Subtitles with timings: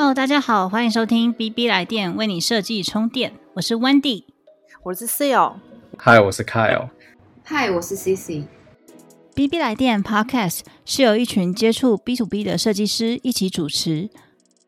[0.00, 3.34] Hello，大家好，欢迎收听 BB 来电，为你设计充电。
[3.52, 4.24] 我是 Wendy，
[4.82, 5.56] 我是 Seal。
[5.98, 6.88] Hi，我是 Kyle。
[7.44, 8.46] Hi，我是 CC。
[9.34, 14.08] BB 来电 Podcast 是由一群接触 B to B 的设计师一起主持，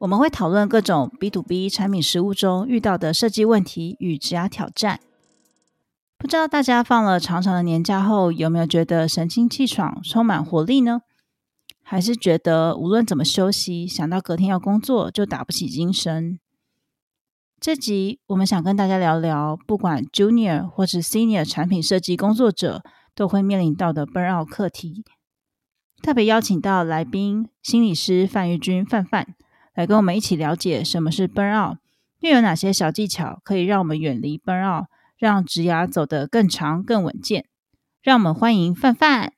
[0.00, 5.00] 我们会讨论各种 B to B 产品实务中遇到的设计问题与职涯挑战。
[6.18, 11.00] 不知道大家放了长长的年假后，有没有觉得神清气爽、充满活力呢？
[11.92, 16.38] 还是觉得无论怎么休息，想到隔天要工作就打不起精神。
[17.60, 22.82] 这集我们想跟大家聊聊，不管 Junior 或是 Senior 产品设计工作者
[23.14, 25.04] 都会面临到的 Burnout 课题。
[26.02, 29.34] 特别邀请到来宾心理师范玉君范范
[29.74, 31.76] 来跟我们一起了解什么是 Burnout，
[32.20, 34.86] 又有哪些小技巧可以让我们远离 Burnout，
[35.18, 37.44] 让职涯走得更长更稳健。
[38.00, 39.34] 让我们欢迎范范。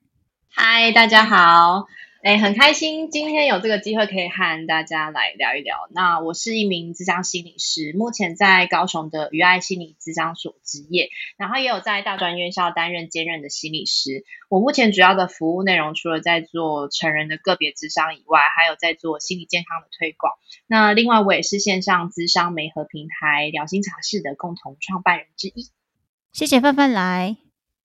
[0.48, 1.86] 嗨，大家好。
[2.24, 5.76] 哎，很开心今天有这个机会可以和大家来聊一聊。
[5.90, 14.24] 那我是一名智商心理师，目前在高雄的余爱心理智商所执业，然后也有在大专院校担任兼任的心理师。
[14.48, 20.32] 我目前主要的服务内容，除了在做成人的个别智商以外，还有在做心理健康的推广。
[20.66, 25.68] 那另外，我也是线上智商媒合平台聊心茶室的共同创办人之一。
[26.32, 27.43] 谢谢范范来。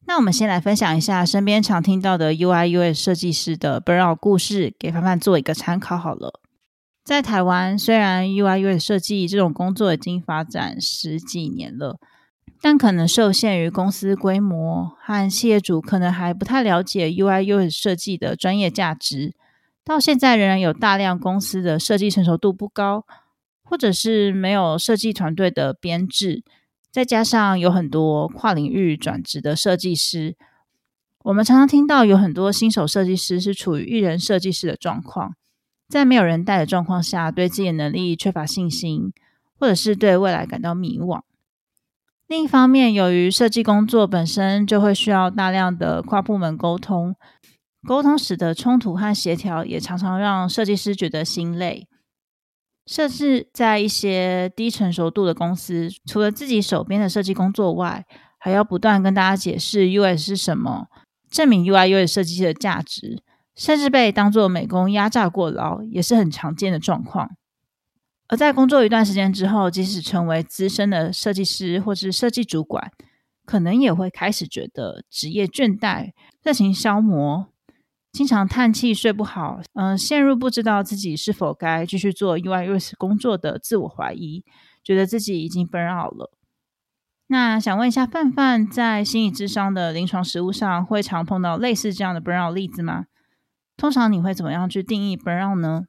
[0.09, 6.41] 那我们先来分享一下身边常听到的 UI UX 设计师的 burnout 故事，给凡凡做一个参考好了。
[7.03, 11.99] 在台湾，虽然 UI UX 设计这种工作已经发展十几年了，
[12.59, 19.35] 但可能受限于公司规模和企业主可能还不太了解 UI UX 设计的专业价值，
[19.85, 23.05] 到现在仍然有大量公司的设计成熟度不高，
[23.61, 26.43] 或者是没有设计团队的编制。
[26.91, 30.35] 再加上有很多跨领域转职的设计师，
[31.23, 35.35] 我们常常听到有很多新手设计师是处于一人设计师的状况，
[35.87, 39.13] 在没有人带的状况下，对自己的能力缺乏信心，
[39.59, 41.21] 或者是对未来感到迷惘。
[42.27, 47.15] 另一方面，由于设计工作本身就会需要大量的跨部门沟通，
[47.87, 51.87] 沟通时的冲突和协调也常常让设计师觉得心累。
[52.89, 58.03] 甚至在一些低成熟度的公司，除了自己手边的设计工作外，
[58.39, 60.87] 还要不断跟大家解释 UI 是什么，
[61.29, 63.21] 证明 UI UX 设计师的价值，
[63.55, 67.29] 甚至被当作美工压榨过劳，也是很常见的状况。
[68.27, 72.91] 而在工作一段时间之后，即使成为资深的设计师或是设计主管，
[73.45, 76.09] 可能也会开始觉得职业倦怠、
[76.41, 77.49] 热情消磨。
[78.11, 84.43] 经常叹气、睡不好，嗯，陷入不知道自己是否该继续做 UI UX 工作的自我怀疑，
[84.83, 86.31] 觉得自己已经 burn out 了。
[87.27, 93.05] 那想问一下，范范在心理智商的临床实务上，会常碰到类似这样的 burn out 例子吗？
[93.77, 95.83] 通常你会怎么样去定义 burn out 呢？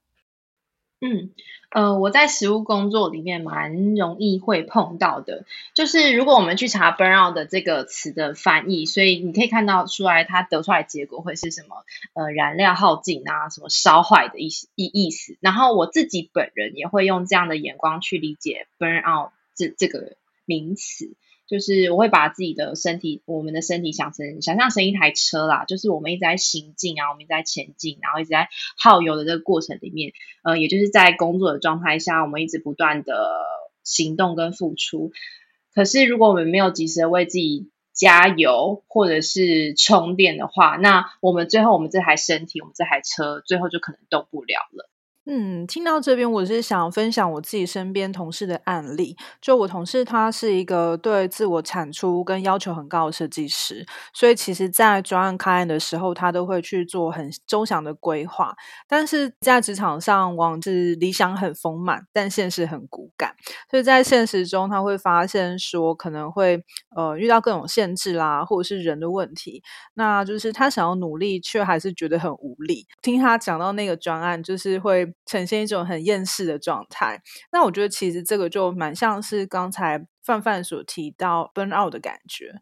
[1.00, 1.30] 嗯，
[1.70, 11.84] 呃，我在实务工作里面蛮容易会碰到的，就是如果我们去查 burnout 的这个词的翻译，所以你可以看到出来，它得出来结果会是什么？
[12.14, 15.36] 呃，燃料耗尽啊，什么烧坏的意思意意思。
[15.40, 21.14] 然后我自己本人也会用这样的眼光去理解 burnout 这这个名词。
[21.50, 30.12] 就是我会把自己的身体，我们的身体想成想象成一台车啦，就是我们一直在行进啊，我们一直在前进，然后一直在耗油的这个过程里面，
[30.44, 33.12] 呃，也就是在工作的状态下，我们一直不断的
[33.82, 35.10] 行动跟付出。
[35.74, 44.89] 可是如果我们没有及时的为自己加油或者是充电的话，那我们最后我们这台身体，我们这台车最后就可能动不了了。
[45.32, 49.16] 嗯，听到这边，我是想分享我自己身边同事的案例。
[49.40, 58.52] 就我同事，他是一个对自我产出跟要求很高的设计师，所以其实，在专案开案的时候，他都会去做很周详的规划。
[58.88, 63.32] 但是在职场上，往往是理想很丰满，但现实很骨感。
[63.70, 66.60] 所以在现实中，他会发现说，可能会
[66.96, 69.62] 呃遇到各种限制啦，或者是人的问题。
[69.94, 72.84] 那就是他想要努力，却还是觉得很无力。
[73.00, 75.14] 听他讲到那个专案，就是会。
[75.30, 77.22] 呈现一种很厌世的状态，
[77.52, 82.60] 那我觉得其实这个就蛮像是刚才范范所提到 burn out 的感觉。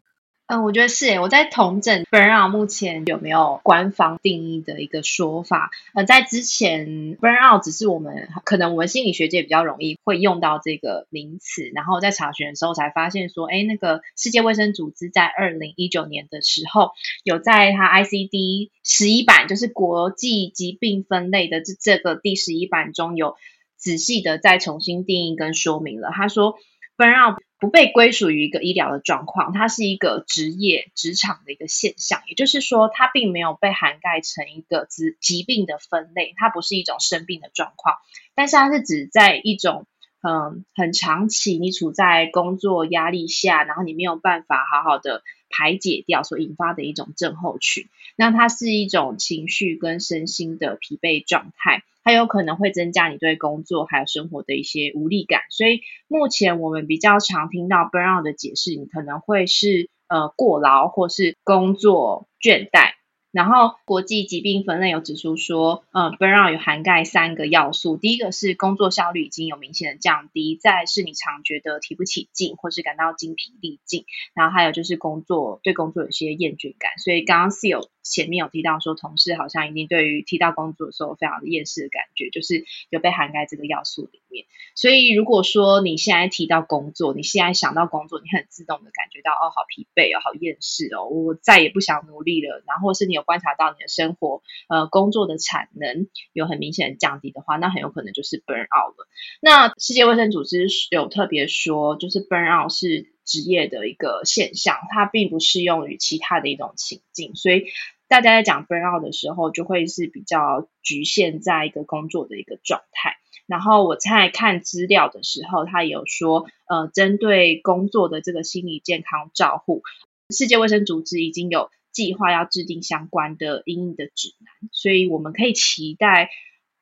[0.49, 1.19] 嗯，我觉得是。
[1.19, 5.69] 我在同整 burnout 目前有没有官方定义的一个说法？
[5.93, 6.87] 呃，在之前
[7.17, 16.93] burnout 只是我们可能我们心理学界比较容易会用到这个名词，然后在查询的时候才发现说，哎，那个世界卫生组织在二零一九年的时候，
[17.23, 23.35] 有在它 ICD 十一版，就是国际疾病分类的这这个第十一版中有
[23.77, 26.09] 仔细的再重新定义跟说明了。
[26.11, 26.55] 他说
[26.97, 32.21] burnout 不被归属于一个医疗的状况，它是一个职业职场的一个现象。
[32.27, 37.95] 也就是说，它并没有被涵盖成一个疾疾病的分类，它不是一种生病的状况，
[38.35, 39.85] 但是它是指在一种。
[40.21, 55.41] 嗯，很长期你处在工作压力下，然后你没有办法好好的排解掉所引发的一种症候群，那它是一种情绪跟身心的疲惫状态，它有可能会增加你对工作还有生活的一些无力感。
[55.49, 62.93] 所以目前我们比较常听到 burnout 的解释，你可能会是呃过劳或是工作倦怠。
[63.31, 67.95] 然后，国际疾病分类有指出说，呃，burnout 有涵盖三个要素。
[67.95, 74.05] 第一个是工作效率已经有明显的降低，再是你常觉得提不起劲，或是感到精疲力尽。
[74.33, 76.97] 然后还有就是工作对工作有些厌倦感。
[76.97, 84.45] 所以刚刚是有前面有提到说，同事好像已经对于提到工作的时候非常的厌世的感觉，就是有被涵盖这个要素里面。
[84.75, 92.63] 所以如果说你现在提到工作，你现在想到工作，你很自动的感觉到哦，好疲惫哦，好厌世哦，我再也不想努力了。
[92.65, 99.07] 然后是你有观察到你的生活，呃，工作的产能有很明显的降低的话，那很有可能就是 burn out 了。
[99.41, 107.35] 那世界卫生组织有特别说，就是 burn out 是职业的一个现象，它并不适用于其他的一种情境。
[107.35, 107.65] 所以
[108.09, 113.15] 大家在讲 burn out 的时候，就会是比较局限在一个工作的一个状态。
[113.47, 119.83] 然后我在看资料的时候，他有说，呃，针对工作的这个心理健康照护，
[120.29, 121.69] 世界卫生组织已经有。
[121.91, 126.29] 计划要制定相关的应用的指南，所以我们可以期待，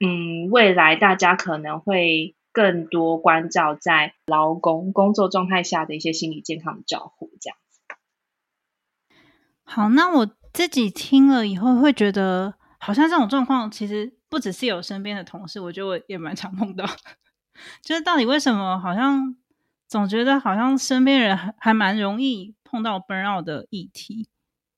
[0.06, 7.80] 嗯，未来大家可能会更多关照在劳工工作状态下的一些心理健康照护，这样子。
[9.64, 16.84] 好，那我自己听了以后会觉得，好像这种状况其实不只是有身边的同事，我觉得我也蛮常碰到，
[17.84, 19.36] 就是到底为什么好像
[19.88, 24.28] 总觉得好像身边人还还蛮容易碰到 burnout 的议题。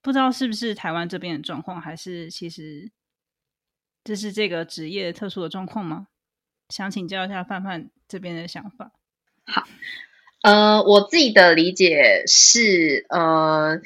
[0.02, 2.92] 不知道是不是台湾这边的状况，还是其实
[4.04, 6.08] 这是这个职业特殊的状况吗？
[6.68, 8.92] 想请教一下范范这边的想法。
[9.46, 9.64] 好，
[10.42, 13.80] 呃，我自己的理解是，呃，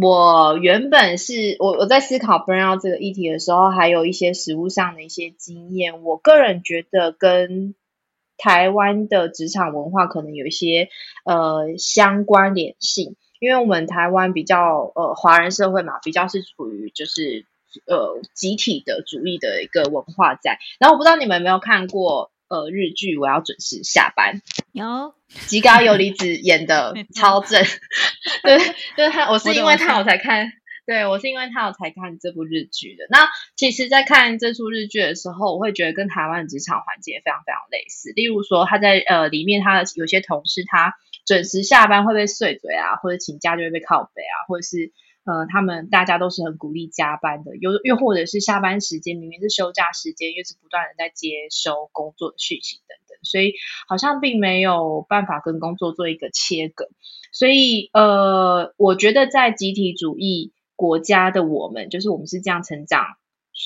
[0.00, 6.04] 我原本是我我在思考 burnout 这个议题的时候，还有一些实物上的一些经验。
[6.04, 7.74] 我个人觉得跟
[8.36, 10.88] 台湾的职场文化可能有一些
[11.24, 13.16] 呃相关联性。
[13.40, 17.46] 因为我们台湾比较呃华人社会嘛，比较是处于就是
[17.86, 20.58] 呃集体的主义的一个文化在。
[20.78, 24.36] 然后我不知道你们有没有看过呃日剧《我要准时下班》，
[24.72, 25.14] 有
[25.46, 27.62] 吉高由里子演的 超正，
[28.42, 28.58] 对，
[28.96, 30.50] 就是他，我是因为他我才看，
[30.86, 33.04] 对我是因为他我才看这部日剧的。
[33.10, 38.12] 那其实，在看这出日剧的时候，我会觉得跟台湾的职场环境也非常非常类似。
[38.16, 40.94] 例如说，他在呃里面，他的有些同事他。
[41.26, 44.92] 准时下班会被碎嘴啊，或者请假就会被靠背啊，或者是
[45.24, 53.54] 呃，他们大家都是很鼓励加班的，又又或者是下班时间明明是休假时间，又是不断的在接收工作的讯息等等，所以
[53.88, 56.88] 好像并没有办法跟工作做一个切割。
[57.32, 63.16] 所以呃，我觉得在集体主义国家的我们，就是我们是这样成长。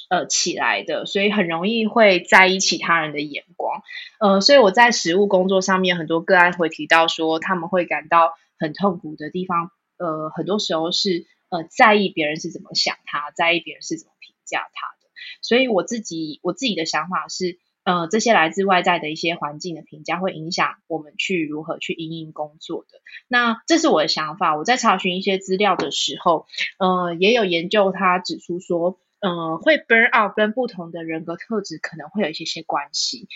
[0.08, 3.82] 呃，起来的，所以很容易会在意其他人的眼光。
[4.20, 9.70] 呃，所以我在实务工作上面，很多个案会提到说，他们会感到很痛苦的地方。
[9.98, 15.08] 呃，很多时候是呃，在意别人是怎么想他，在意别人是怎么评价他的。
[15.43, 22.98] 所以我自己我自己的想法是，呃，这些来自外在的一些环境的评价，会影响我们去如何去应应工作的。
[23.29, 24.56] 那这是我的想法。
[24.56, 26.46] 我在查询一些资料的时候，
[26.79, 28.98] 呃，也有研究，他指出说。
[29.24, 33.29] 嗯，会 burn out 跟不同的人格特质可能会有一些些关系。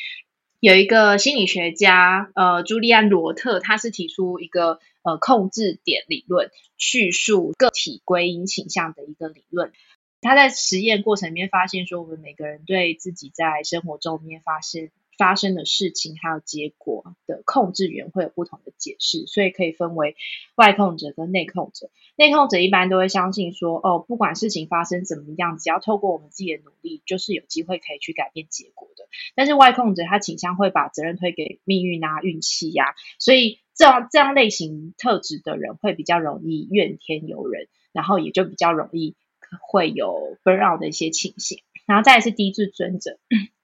[0.58, 9.72] 有一个心理学家，呃，朱利安罗特，他是提出一个呃控制点理论，叙述个体归因倾向的一个理论。
[10.20, 14.90] 他在实验过程里面发现说，我们每个人对自己在生活中面发生。
[15.18, 20.16] 发生的事情还有结果的控制源会有不同的解释，所以可以分为
[20.54, 21.90] 外控者跟内控者。
[22.16, 29.04] 内控者一般都会相信说，哦，不管事情发生怎么样，只要透过我们自己的努力，就是有机会可以去改变结果的。
[29.34, 39.14] 但是外控者他倾向会把责任推给命运啊、运气呀，所以这样这样类型特质的人会比较容易怨天尤人，然后也就比较容易
[39.60, 41.62] 会有 burn out 的一些情形。
[41.86, 43.18] 然后再是低自尊者。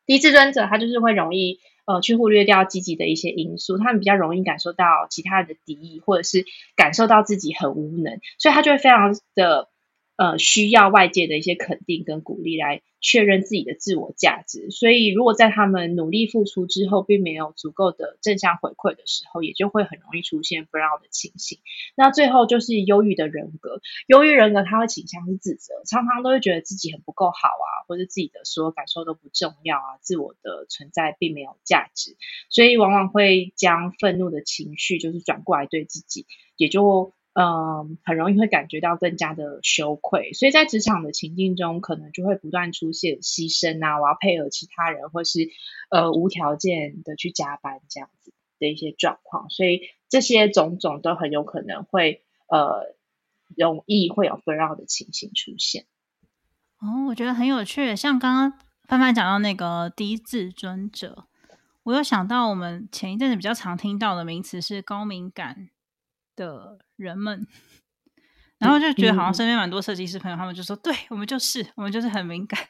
[0.06, 6.44] 低自尊者，他就是会容易呃去忽略掉积极的一些因素，他们比较容易感受到其他人的敌意，或者是
[6.76, 9.68] 感受到自己很无能，所以他就会非常的
[10.22, 12.82] 呃需要外界的一些肯定跟鼓励来。
[13.04, 21.58] 确认自己的自我价值，所以如果在他们努力付出之后，并没有足够的正向回馈的时候，也就会很容易出现不让的情形。
[21.96, 32.16] 那最后就是忧郁的人格，忧郁人格他会倾向是自责，常常都会觉得自己很不够好啊，或者自己的所有感受都不重要啊，自我的存在并没有价值，
[32.50, 36.24] 所以往往会将愤怒的情绪就是转过来对自己，
[36.56, 37.12] 也就。
[37.34, 45.48] 嗯，很容易会感觉到更加的羞愧，所以在职场的情境中，可能就会不断出现牺牲啊，我要配合其他人，或是
[45.90, 52.94] 呃无条件的去加班这样子的一些状况，所以这些种种都很有可能会呃
[53.56, 55.86] 容易会有纷扰的情形出现。
[56.80, 61.24] 哦，我觉得很有趣，像刚刚范范讲到那个低自尊者，
[61.84, 65.70] 我有想到我们前一阵子比较常听到的名词是高敏感。
[66.36, 67.46] 的人们，
[68.58, 72.60] 然后就觉得好像身边蛮多设计师朋友，他们就说：“对我们就是，我们就是很敏感，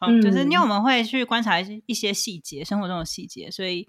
[0.00, 3.86] 嗯，就是因为我们会去观察一些细节，生活中的细节，所以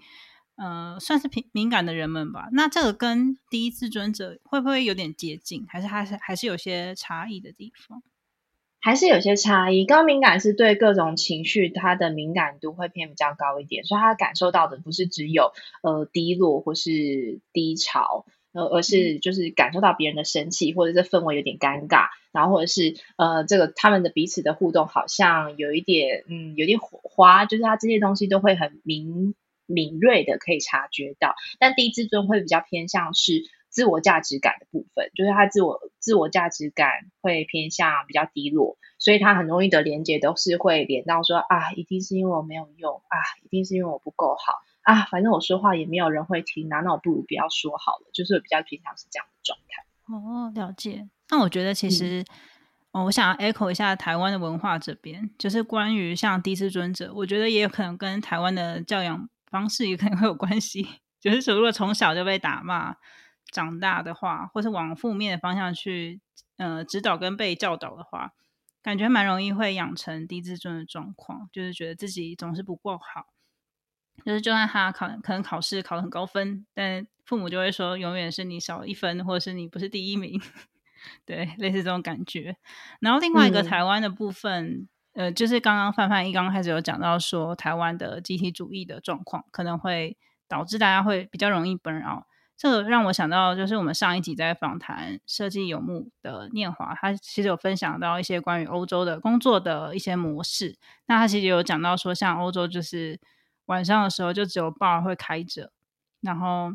[0.56, 2.48] 呃，算是敏敏感的人们吧。
[2.52, 8.02] 那这个跟第一自尊者会不会有点接近，还是还是还是有些差异的地方？
[8.80, 9.84] 还是有些差异。
[9.84, 15.52] 高敏感是对各种情绪，它的敏感度会偏比较高一点，所以他感受到的不是只有
[15.82, 18.24] 呃低落或是低潮。
[18.52, 29.34] 呃，而是就是感受到别人的生气，或者是氛围有点尴尬，然后或者是呃，这个他们的彼此的互动好像有一点嗯，有点火花，就是他这些东西都会很敏
[29.66, 31.34] 敏锐的可以察觉到。
[31.58, 36.88] 但低自尊会比较偏向是自我价值感的部分，就是他自我自我价值感
[37.20, 44.54] 会偏向比较低落，所以他很容易的连接都是会连到说啊，一定是因为我没有用啊，一定是因为我不够好。
[44.88, 49.84] 啊，反正我说话也没有人会听，那那我不如不要说好了，就是比较平常是这样的状态。
[50.06, 51.06] 哦，了解。
[51.28, 52.24] 那我觉得其实，
[52.92, 60.88] 哦，我想要 echo 一下台湾的文化这边，就是关于像低自尊者，我觉得也有可能跟台湾的教养方式也可能会有关系。
[61.20, 62.96] 就是说，如果从小就被打骂
[63.52, 66.22] 长大的话，或是往负面的方向去
[66.56, 68.32] 呃指导跟被教导的话，
[68.82, 73.26] 感觉蛮容易会养成低自尊的状况，就是觉得自己总是不够好。
[74.24, 80.40] 就是，就算他考可能考试考得很高分，但父母就会说，永远是你少一分，或者是你不是第一名，
[81.24, 82.56] 对，类似这种感觉。
[83.00, 92.24] 然后另外一个台湾的部分，呃，就是刚刚范范一刚刚开始有讲到说，台湾的集体主义的状况可能会导致大家会比较容易 burn out。
[92.56, 100.76] 这个让我想到，就是我们上一集在访谈设计有目的念华，他其实有分享到一些关于欧洲的工作的一些模式。
[101.06, 103.20] 那他其实有讲到说，像欧洲就是。
[103.68, 105.70] 晚上的时候就只有 bar 会开着，
[106.22, 106.72] 然后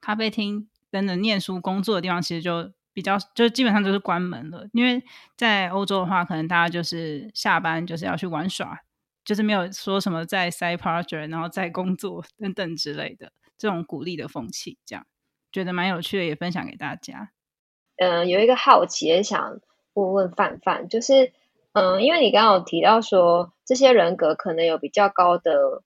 [0.00, 4.68] 咖啡厅等等念书工作的地方其实就比较就基本上都是关门了。
[4.72, 5.02] 因为
[5.36, 8.78] 在欧洲的话，可能大家就是下班就是要去玩耍，
[9.24, 15.04] 就是没有说什么在 side project 然后在工作等等之类的这种鼓励的风气，这样
[15.50, 17.32] 觉得蛮有趣的，也分享给大家。
[17.96, 19.58] 嗯，有一个好奇也想
[19.94, 21.32] 问问范范，就是
[21.72, 25.82] 嗯，因为你刚刚有提到说这些人格可能有比较高的。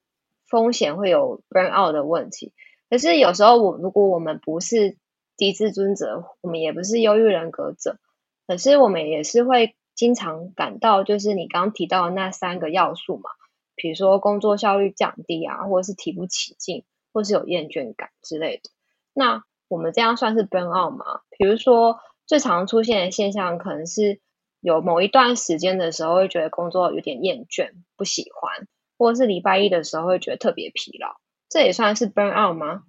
[0.48, 2.52] 风险会有 burn out 的问题，
[2.88, 4.96] 可是有时候我如果我们不是
[5.36, 7.98] 低自尊者，我们也不是忧郁人格者，
[8.46, 13.30] 可是我们也是会经常感到，就是你刚刚提到的那三个要素嘛，
[13.74, 18.70] 比如说工作效率降低啊，或者是提不起劲，或是有厌倦感之类的。
[19.12, 21.22] 那我们这样算是 burn out 吗？
[21.30, 24.20] 比如说最常出现的现象，可能是
[24.60, 28.68] 有某一段时间的时候，会觉得工作有点厌倦，不喜欢。
[28.98, 31.16] 或是礼拜一的时候会觉得特别疲劳，
[31.48, 32.84] 这也算是 burn out 吗？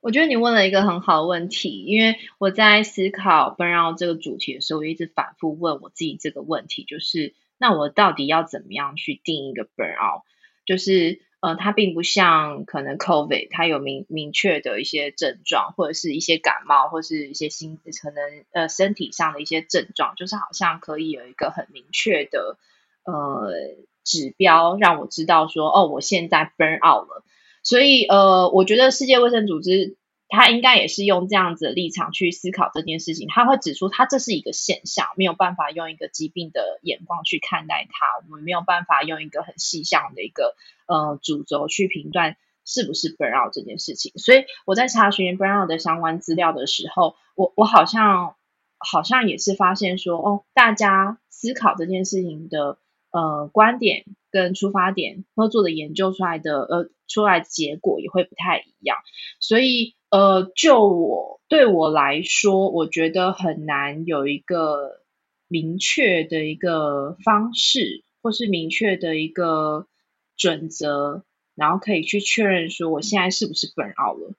[0.00, 10.22] 我觉得你问了一个很好的问题，因为我在思考 burn out 这个主题的时候，我一直反复问我自己这个问题，就是那我到底要怎么样去定一个 burn out？
[10.66, 22.58] 就是呃，它并不像可能 COVID，它有明明确的一些症状，或者是一些感冒，或是一些心可能呃身体上的一些症状，就是好像可以有一个很明确的
[23.04, 23.52] 呃。
[24.04, 27.24] 指标让我知道说，哦，我现在 burn out 了。
[27.62, 29.96] 所以，呃，我觉得世界卫生组织
[30.28, 33.28] 它应该也是用这样子的立场去思考这件事情。
[33.28, 38.26] 他会指出，它这是一个现象，没有办法用一个疾病的眼光去看待它。
[38.28, 40.56] 我们没有办法用一个很细项的一个
[40.86, 44.10] 呃主轴去评断是不是 burn out 这件事情。
[44.16, 48.34] 所以我在查询 burn out 的相关资料的时候，我我好像
[48.78, 52.78] 好像也是发现说，哦，大家思考这件事情的。
[53.12, 58.96] 呃，观点跟出发点或做的研究出来的呃，出来结果也会不太一样，
[59.38, 65.02] 所以呃，就我对我来说，我觉得很难有一个
[65.46, 69.86] 明确的一个方式，或是明确的一个
[70.36, 74.34] 准则，然后可以去确认说我现在是不是 burn out 了。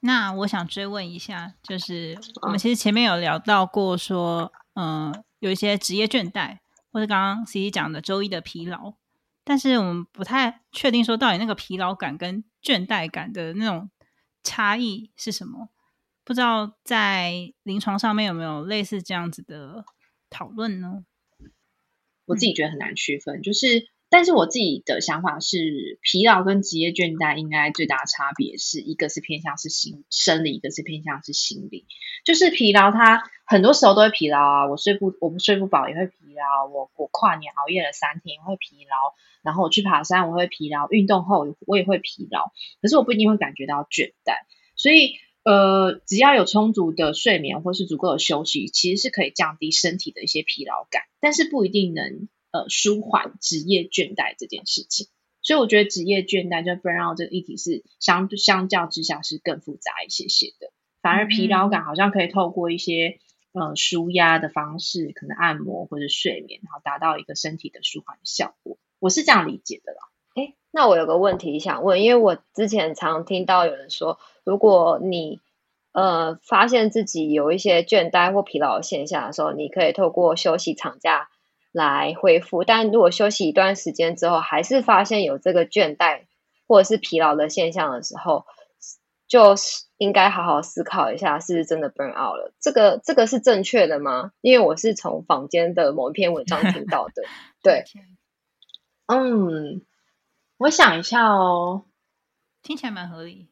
[0.00, 6.58] 那我想追问一下，就是我们其实前面有聊到过，说，嗯，有一些职业倦怠，
[6.92, 8.94] 或者刚刚 C C 讲的周一的疲劳，
[9.42, 13.90] 但是我们不太确定说到底那个疲劳感跟倦怠感的那种
[14.44, 15.70] 差异是什么？
[16.22, 19.84] 不知道在临床上面有没有类似这样子的
[20.30, 21.04] 讨论呢？
[22.26, 23.88] 我自己觉得很难区分，就是。
[24.14, 31.86] 但是我自己的想法是，疲劳跟职业倦怠应该最大的差别是一个是偏向是心生理，一个是偏向是心理。
[32.22, 44.44] 就是疲劳，它很多时候都会疲劳啊，我睡不我不睡不饱也会疲劳，我我跨年熬夜了三天会疲劳，然后我去爬山我会疲劳，运动后我也会疲劳，可是我不一定会感觉到倦怠。
[44.76, 52.28] 所以呃，只要有充足的睡眠或是足够的休息，其实是可以降低身体的一些疲劳感，但是不一定能。
[52.54, 55.06] 呃，舒缓职业倦怠这件事情，
[55.40, 60.70] 所以我觉得职业倦怠就 burnout 这个议题是相相较之下是更复杂一些些的。
[61.00, 63.20] 反而疲劳感好像可以透过一些
[63.52, 68.76] 呃舒压的方式，可能按摩或者睡眠，然后达到一个身体的舒缓效果。
[68.98, 69.98] 我是这样理解的啦。
[70.34, 75.40] 哎，那我有个问题想问，因为我之前常听到有人说，如果你
[75.92, 81.28] 呃发现自己有一些倦怠或疲劳现象的时候，你可以透过休息长假。
[81.74, 86.24] 来恢复，但如果休息一段时间之后，还是发现有这个倦怠
[86.68, 88.44] 或者是疲劳的现象的时候，
[89.32, 92.52] 就是应该好好思考一下，是不是真的 burn out 了？
[92.60, 94.32] 这个这个是正确的吗？
[94.42, 97.22] 因为我是从坊间的某一篇文章听到的。
[97.64, 97.84] 对，
[99.06, 99.80] 嗯，
[100.58, 101.86] 我想一下哦，
[102.62, 103.48] 听起来蛮合理。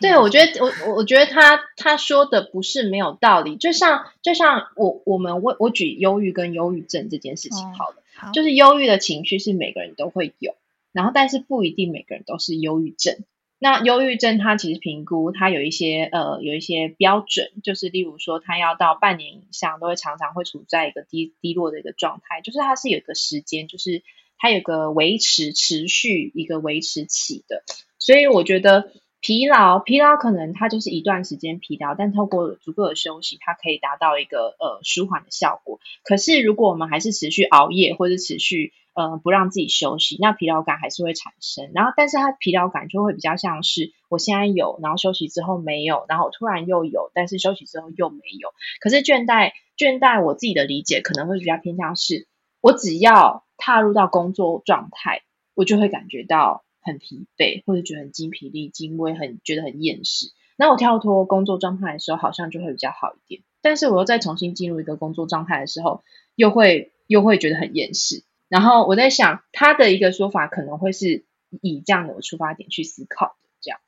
[0.00, 10.54] 对，我觉得我我我觉得他他说的不是没有道理，就像就像我我们我我举忧郁跟忧郁症这件事情好了，就是忧郁的情绪是每个人都会有，
[10.92, 13.18] 然后但是不一定每个人都是忧郁症。
[13.60, 24.02] 那忧郁症它其实评估它有一些呃有一些标准，就是例如说它要到半年以上都会常常会处在一个低低落的一个状态，就是它是有一个时间，就是
[24.38, 27.62] 它有个维持持续一个维持期的，
[27.98, 28.90] 所以我觉得。
[29.22, 35.78] 疲劳，疲劳可能它就是一段时间疲劳，但透过足够的休息，它可以达到一个呃舒缓的效果。
[36.04, 41.70] 可是如果我们还是持续熬夜，或者持续呃不让自己休息，那疲劳感还是会产生。
[41.74, 48.50] 然后，但是它疲劳感就会比较像是我现在有，然后休息之后没有，然后突然又有，但是休息之后又没有。
[48.80, 52.26] 可是倦怠，倦怠我自己的理解可能会比较偏向是，
[52.60, 55.22] 我只要踏入到工作状态，
[55.54, 56.64] 我就会感觉到。
[56.82, 60.32] 很疲惫，或者觉得很精疲力尽，我也很觉得很厌世。
[60.56, 63.42] 那我跳脱工作状态的时候，好像就会比较好一点。
[63.60, 66.02] 但是我又再重新进入一个工作状态的时候，
[66.36, 68.24] 又会又会觉得很厌世。
[68.50, 71.24] 然后我在想，他的一个说法可能会是
[71.62, 73.80] 以这样的出发点去思考这样。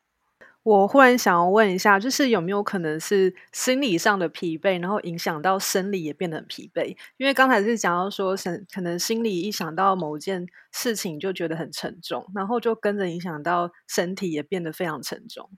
[0.63, 6.97] 我忽然想要问一下，就是有没有可能是心理上的疲惫，然后影响到生理也变得很疲惫？
[7.17, 8.37] 因为刚才是讲到说，
[8.73, 15.51] 可能心理一想到某件事情就觉得很沉重，然后就跟着影响到身体也变得非常沉重。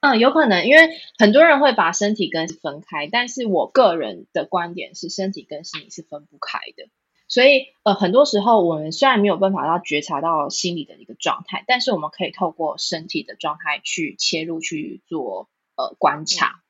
[0.00, 6.88] 嗯，有可能，因为很多人会把身体跟分开，但是我个人的观点是，身体跟心理是分不开的。
[7.28, 16.62] 所以，呃，很多时候我们虽然没有办法到觉察到心理的一个状态，但是我们可以透过身体的状态去切入去做呃观察。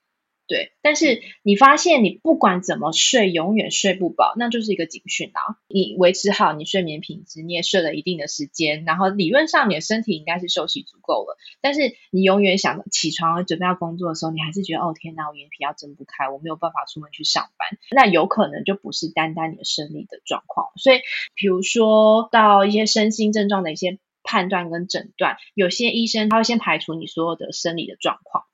[0.49, 5.59] 对，但是你发现你不管怎么睡，永远睡不饱，那就是一个警讯啊！
[5.67, 11.81] 你维持好你睡眠品质，你也睡了一定的时间，然后理论上你的身体应该是休息足够了，但是
[12.13, 20.69] 你永远想起床准备要工作的时候，你还是觉得哦天哪，我眼皮要睁不开，我没有办法出门去上班，那有可能就不是单单你的生理的状况。
[20.77, 21.01] 所以，
[21.35, 28.45] 比如说到一些身心症状的一些判断跟诊断，有些医生他会先排除你所有的生理的状况。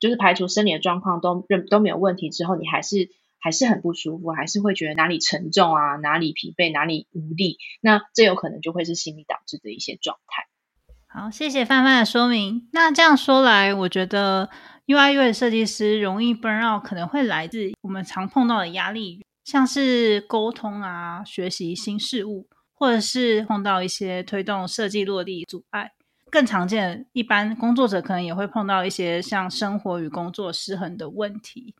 [0.00, 10.44] 就是排除生理的状况都认都没有问题之后，你还是还是很不舒服，还是会觉得哪里沉重啊，哪里疲惫，哪里无力，那这有可能就会是心理导致的一些状态。
[11.06, 12.68] 好，谢谢范范的说明。
[12.72, 14.48] 那这样说来，我觉得
[14.86, 25.90] UI UX 设计师容易 burn out，可能会来自我们常碰到的压力，像是沟通啊、学习新事物，或者是碰到一些推动设计落地阻碍。
[26.30, 31.74] 更常见，一般工作者可能也会碰到一些像生活与工作失衡的问题。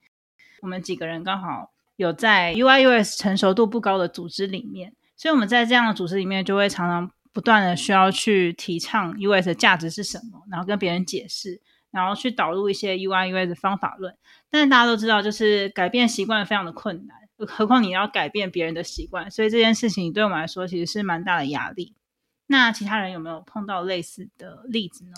[0.60, 11.60] 我们几个人刚好有在 UI US 成熟度不高的组织里面，所以我们在这样的组织里面，就会常常不断的需要去提倡 US 的价值是什么，然后跟别人解释，
[11.90, 14.14] 然后去导入一些 UI US 的方法论。
[14.50, 21.94] 但是大家都知道，就是改变习惯非常的困难，何况你要改变别人的习惯，所以这件事情对我们来说其实是蛮大的压力。
[22.50, 25.12] 那其他人有没有碰到类似的例子呢？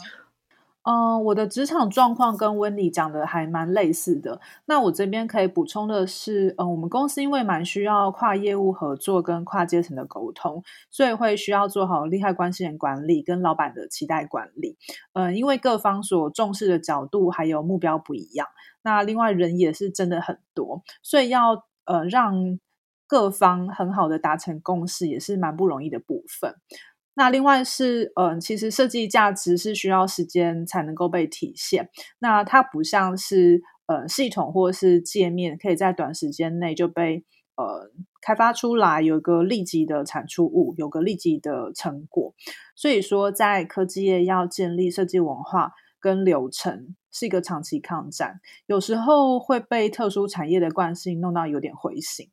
[0.82, 4.38] 嗯，我的职场状况跟温妮讲的还蛮类似的。
[4.66, 14.76] 那我这边可以补充的是，嗯，我们公司因为蛮需要跨业务合作跟跨阶层的沟通，所以会需要做好利害关系人管理跟老板的期待管理。
[15.14, 18.46] 嗯，因为各方所重视的角度还有目标不一样，
[18.82, 22.58] 那另外人也是真的很多，所以要呃让
[23.06, 26.56] 各方很好的达成共识，也是蛮不容易的部分。
[27.14, 31.90] 那另外是，嗯，其实设计价值是需要时间才能够被体现。
[32.20, 37.24] 那它不像是，呃，系统或是界面，可以在短时间内就被
[37.56, 37.90] 呃
[38.22, 42.34] 开发出来，有一个立即的产出物，有个立即的成果。
[42.74, 52.30] 所以说，在科技业要建立设计文化跟流程，是一个长期抗战，有时候会被特殊产业的惯性弄到有点灰心。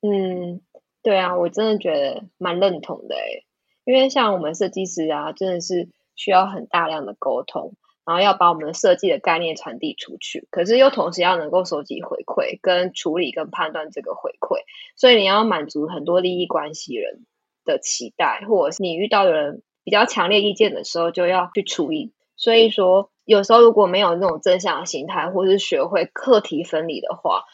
[0.00, 0.62] 嗯，
[1.02, 3.44] 对啊，我真的觉得蛮认同的诶
[3.90, 7.74] 因为像我们设计师啊，真的是需要很大量的沟通，
[8.06, 14.60] 然后要把我们的设计的概念传递出去，可是又同时要能够收集回馈、跟处理、跟判断这个回馈，
[14.96, 17.26] 所以你要满足很多利益关系人
[17.64, 22.12] 的期待，或者是你遇到有人比较强烈意见的时候，就要去处理。
[22.36, 27.44] 所以说，有时候如果没有那种正向的心态，或是学会课题分离的话，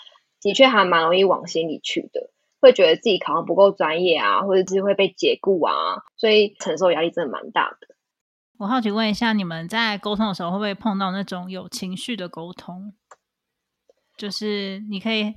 [0.41, 2.31] 的确还蛮容易往心里去的。
[2.61, 5.73] 会觉得自己考上不够专业啊，或者是会被解雇啊，
[6.17, 7.95] 所以承受压力真的蛮大的。
[8.59, 12.95] 我好奇问一下，你们在沟通的时候会不会碰到那种有情绪的沟通？
[14.17, 15.35] 就是你可以，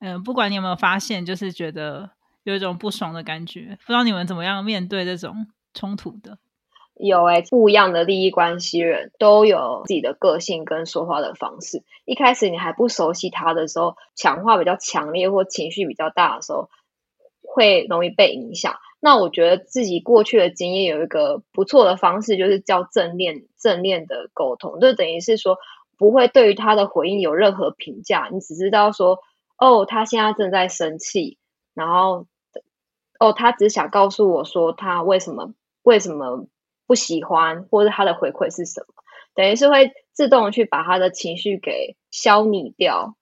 [0.00, 2.10] 嗯，不管你有没有发现，就是觉得
[2.42, 6.38] 有一种不爽的感觉，不知道你们怎么样面对这种冲突的。
[6.94, 11.82] 有哎，不一样的利益关系人都有自己的个性跟说话的方式。
[12.04, 16.68] 一开始你还不熟悉他的时候，强化比较强烈或情绪比较大的时候，
[17.42, 18.76] 会容易被影响。
[19.00, 25.58] 那我觉得自己过去的经验有一个不错的方式，就是叫正念正念的沟通，就等于是说
[25.98, 29.18] 不会对于他的回应有任何评价，你只知道说
[29.58, 31.38] 哦，他现在正在生气，
[31.74, 32.26] 然后
[33.18, 35.52] 哦，他只想告诉我说他为什么
[35.82, 36.46] 为什么。
[36.92, 39.02] 不喜欢，或者他的回馈是什么？
[39.34, 43.16] 等于是会自动去把他的情绪给消弭掉。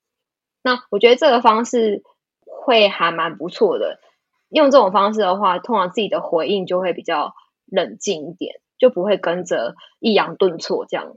[0.61, 2.03] 那我觉得这个方式
[2.45, 4.01] 会还蛮不错的。
[4.49, 11.15] 用这种方式的话，通常自己的回应就会比较冷静一点，就不会跟着抑扬顿挫这样。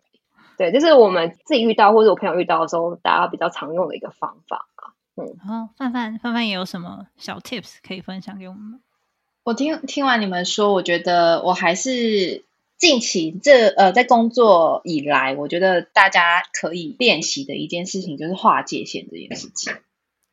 [0.59, 4.93] 对，就是我们自己遇到或者我朋友遇到的时候，大家比较常用的一个方法啊。
[5.15, 8.79] 嗯，好，范范范范也有什么小 tips 可以分享给我们？
[9.43, 12.45] 我听听完你们说，我觉得我还是
[12.77, 19.73] 近期这呃，在工作以来，我觉得大家可以练习的一件事情就是划界限这件事情。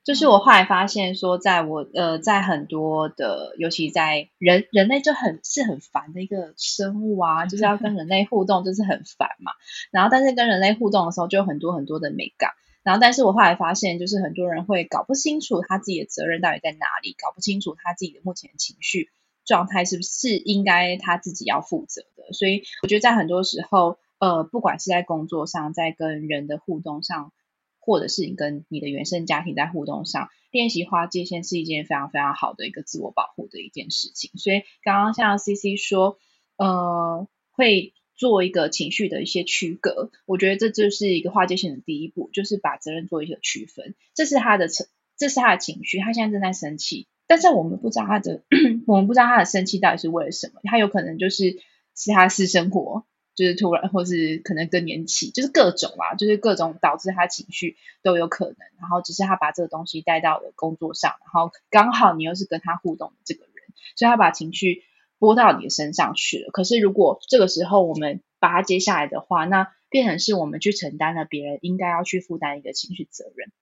[0.05, 9.51] 就是我后来发现说，在我呃，在很多的，尤其在人人类就很是很烦的一个生物啊，就是要跟 人类互动，就是很烦嘛。
[9.91, 12.53] 然后，但是跟人类互动的时候，就有很多很多的美感。
[12.83, 19.11] 然后，但是我后来发现，就是很多人会搞不清楚他自己的责任到底在哪里，搞不清楚他自己的目前情绪
[19.45, 22.33] 状态是不是应该他自己要负责的。
[22.33, 27.33] 所以，我觉得在很多时候，呃，不管是在工作上，在跟人的互动上，
[27.81, 34.31] 或者是你跟你的原生家庭在互动上，练习划界限是一件非常非常好的一个自我保护的一件事情。
[34.37, 36.19] 所以，刚刚像 C C 说，
[36.57, 37.93] 呃，会。
[38.21, 43.95] 做一个情绪的一些区隔，我觉得这就是一个划界线的第一步，就是把责任做一个区分。
[44.13, 44.85] 这是他的这
[45.17, 48.43] 这是他的情绪，他现在正在生气，但是我们不知道他的，
[48.87, 50.61] 我们不知道他的生气到底是为了什么。
[50.65, 51.63] 他有可能就是
[51.97, 58.57] 是他私生活，就是突然，或是可能更年期，就是各种啊，就是各种导致他情绪都有可能。
[58.79, 63.55] 然后只是他把这个东西带到了工作上，然后刚好你又是跟他互动的这个人，
[63.97, 64.83] 所以他把情绪。
[65.21, 66.51] 拨到你的身上去了。
[66.51, 73.53] 可是，如果这个时候我们把它接下来的话，那变成是我们去承担了别人应该要去负担一个情绪责任。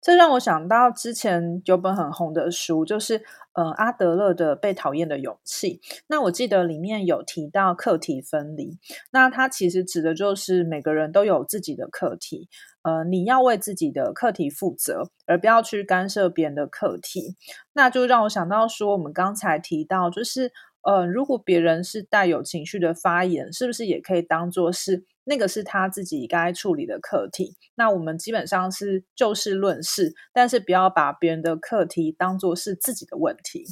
[0.00, 5.80] 这让我想到之前有本很红的书，就是呃阿德勒的《被讨厌的勇气》。
[6.08, 8.78] 那我记得里面有提到课题分离。
[9.12, 12.48] 那它其实指的就是每个人都有自己的课题，
[12.82, 17.36] 呃，你要为自己的课题负责，而不要去干涉别人的课题。
[17.72, 20.52] 那就让我想到说，我们刚才提到就是。
[20.82, 27.56] 呃，如果别人是带有情绪的发言，是不是也可以当做是那个是他自己该处理的课题？
[27.76, 33.64] 那我们基本上是就事论事，但是不要把别人的课题当做是自己的问题，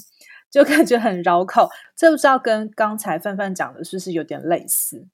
[0.50, 1.68] 就感觉很绕口。
[1.96, 5.08] 这不知道跟刚才范范讲的是不是有点类似？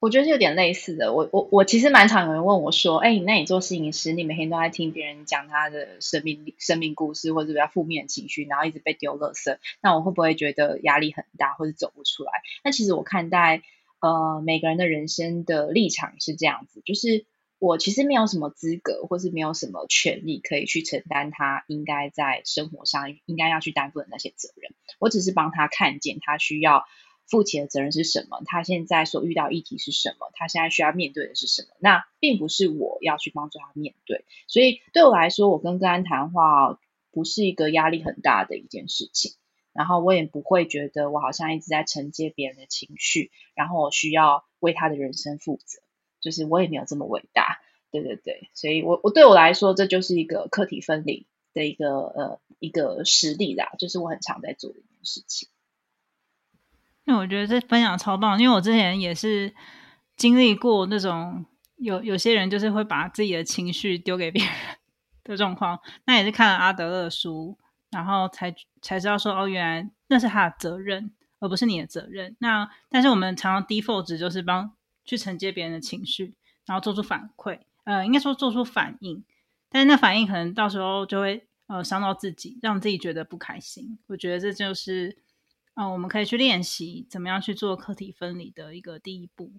[0.00, 1.12] 我觉得是有点类似的。
[1.12, 12.30] 我我我其实蛮常有人问我说：“哎，那你做摄影师，你每天都在听别人讲他的生命生命故事，或者比较负面情绪，然后一直被丢垃圾，那我会不会觉得压力很大，或者走不出来？”
[12.62, 13.62] 那其实我看待
[14.00, 17.26] 呃每个人的人生的立场是这样子，就是
[17.58, 24.70] 我其实没有什么资格，或是没有什么权利可以去承担他应该在生活上应该要去担负的那些责任。
[25.00, 26.84] 我只是帮他看见他需要。
[27.28, 28.40] 负起的责任是什么？
[28.46, 30.30] 他现在所遇到议题是什么？
[30.34, 31.68] 他现在需要面对的是什么？
[31.78, 36.80] 那并不是我要去帮助他面对，所以对我来说，我跟个安谈话
[37.12, 39.32] 不是一个压力很大的一件事情。
[39.74, 45.80] 然后我也不会觉得我好像一直在承接别人的情绪，然后我需要为他的人生负责，
[46.20, 47.60] 就是我也没有这么伟大。
[47.92, 55.48] 对对对，所以我我对我来说，这就是一个课题分离的一个呃一个实例啦，就是我很常在做的一件事情。
[57.08, 59.54] 因为我觉得这分享超棒，因为我之前也是
[60.14, 64.52] 经历过那种有有些人就是会把自己的情绪丢给别人
[65.24, 67.56] 的状况，那也是看了阿德勒的书，
[67.90, 72.36] 然后才才知道说哦，原来那是他的责任，而不是你的责任。
[72.40, 74.70] 那但是我们常常 default 值就是帮
[75.06, 76.34] 去承接别人的情绪，
[76.66, 79.24] 然后做出反馈，呃，应该说做出反应，
[79.70, 83.98] 但是那反应可能到时候就会呃伤到自己，让自己觉得不开心。
[84.08, 85.16] 我觉得这就是。
[85.80, 89.52] 嗯，我们可以去练习怎么样去做课题分离的一个第一步。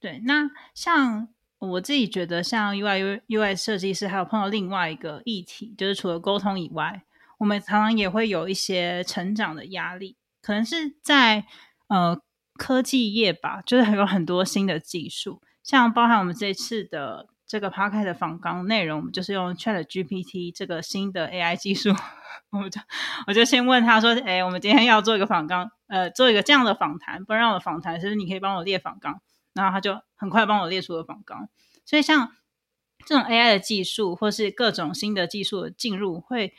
[0.00, 7.02] 对，那像我自己觉得，像 UI UI 设计师，还有碰到另外一个议题，就是除了沟通以外，
[7.36, 11.44] 我们常常也会有一些成长的压力，可能是在
[11.88, 12.18] 呃
[12.54, 21.88] 科技业吧，就是还有很多新的技术，像包含我们这次的这个 p a r k 的访纲内容，我们就是用 Chat GPT 这个新的 AI 技术。
[22.52, 22.80] 我就
[23.26, 29.20] 我就先问他说：“哎，我们今天要做一个访纲，呃，做一个这样的访谈，不让我访谈，是不是你可以帮我列访纲？”
[29.54, 31.48] 然后他就很快帮我列出了访纲。
[31.84, 32.32] 所以像
[33.06, 36.54] 这种 AI 的技术，或是各种新的技术的进入，会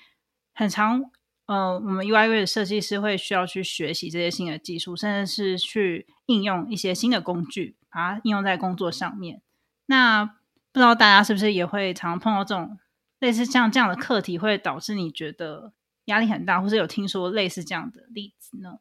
[0.54, 1.04] 很长。
[1.46, 9.42] 呃，我们 UI 的设计师会需要去学习这些新的技术，甚至是去应用一些新的工具，把它应用在工作上面。
[9.88, 10.36] 那
[10.72, 12.78] 不知道大家是不是也会常碰到这种
[13.20, 15.74] 类似像这样的课题，会导致你觉得？
[16.06, 18.80] 压力很大，或是有听说类似这样的例子呢？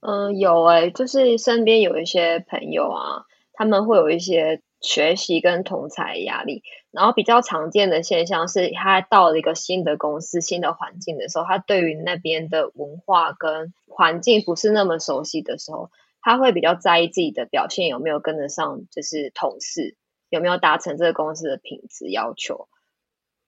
[0.00, 3.24] 嗯，有哎，就是身边有一些朋友啊，
[3.54, 6.62] 他们会有一些学习跟同才压力。
[6.90, 19.96] 然后比较常见的现象是，他到了一个新的公司、新的环境的时候，他对于那边的文化跟环境不是那么熟悉的时候，他会比较在意自己的表现有没有跟得上，就是同事
[20.28, 22.68] 有没有达成这个公司的品质要求。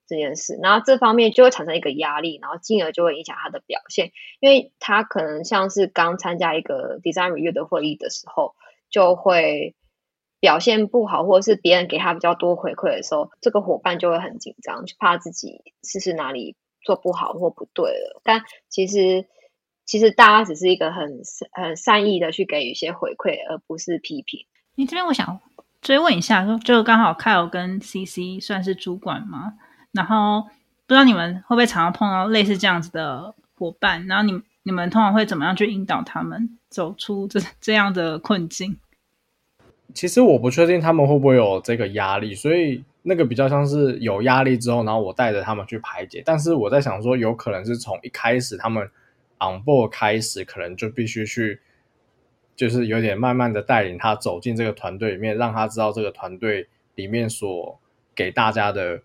[0.07, 8.57] 这件事，然后这方面就会产生一个压力，然后进而就会影响他的表现，因为他可能像是刚参加一个 design review 的会议的时候，
[8.91, 9.77] 就会
[10.41, 18.21] 表现不好，或者是别人给他比较多回馈的时候，这个伙伴就会很紧张，就怕自己是是哪里做不好或不对了。
[18.25, 19.29] 但其实
[19.85, 21.21] 其实大家只是一个很
[21.53, 24.49] 很善意的去给予一些回馈，而不是批评。
[24.75, 25.41] 你这边我想
[25.81, 29.55] 追问一下，说就刚好 Kyle 跟 CC 算是主管吗？
[29.93, 30.43] 然后
[30.87, 34.07] 不知道你们会不会常常碰到类似这样子的伙伴？
[34.07, 38.77] 然后你你们通常会怎么样去引导他们走出这这样的困境？
[39.95, 46.23] 其实我不确定他们会不会有这个压力，所以那个比较像是有压力之后，然后我带着他们去排解。
[46.25, 48.85] 但是我在想说，有可能是从一开始他们
[49.41, 51.59] on board 开始，可能就必须去，
[52.61, 57.81] 就是有点慢慢的带领他走进这个团队里面，让他知道这个团队里面所
[58.15, 59.01] 给大家的。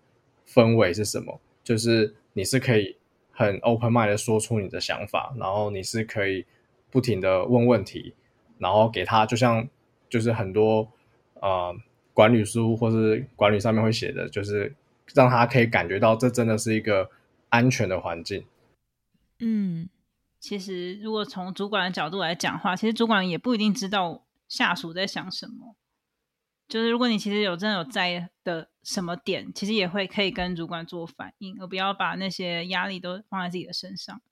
[0.48, 1.40] 氛围是什么？
[1.64, 2.96] 就是你是可以
[3.32, 6.46] 很 open mind 的说出你的想法，然后你是可以
[6.88, 8.14] 不停的问问题，
[8.58, 9.68] 然后给他就像
[10.08, 10.88] 就是很多
[11.40, 11.74] 呃
[12.14, 14.72] 管理书或是管理上面会写的，就是
[15.12, 17.10] 让他可以感觉到这真的是一个
[17.48, 18.44] 安全的环境。
[19.40, 19.88] 嗯，
[20.46, 25.74] 其实如果从主管的角度来讲话，其实主管也不一定知道下属在想什么。
[26.68, 34.22] 就是如果你其实有真的有在的什么点，其实也会可以跟主管做反应，而不要把那些压力都放在自己的身上。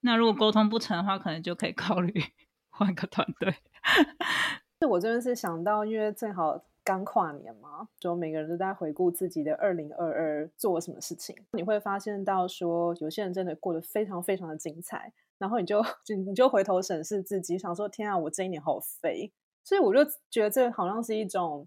[0.00, 2.12] 那如果沟通不成的话，可能就可以考虑
[2.68, 3.54] 换个团队。
[4.82, 11.34] 是我真的是想到，因为正好刚跨年嘛，就每个人都在回顾自己的二零二二做了什么事情。
[11.50, 19.32] 你会发现到说，有些人真的过得非常非常的精彩，然后你就 就你就回头审视自己，想说天啊，我这一年好废。
[19.64, 21.66] 所以我就觉得这好像是一种，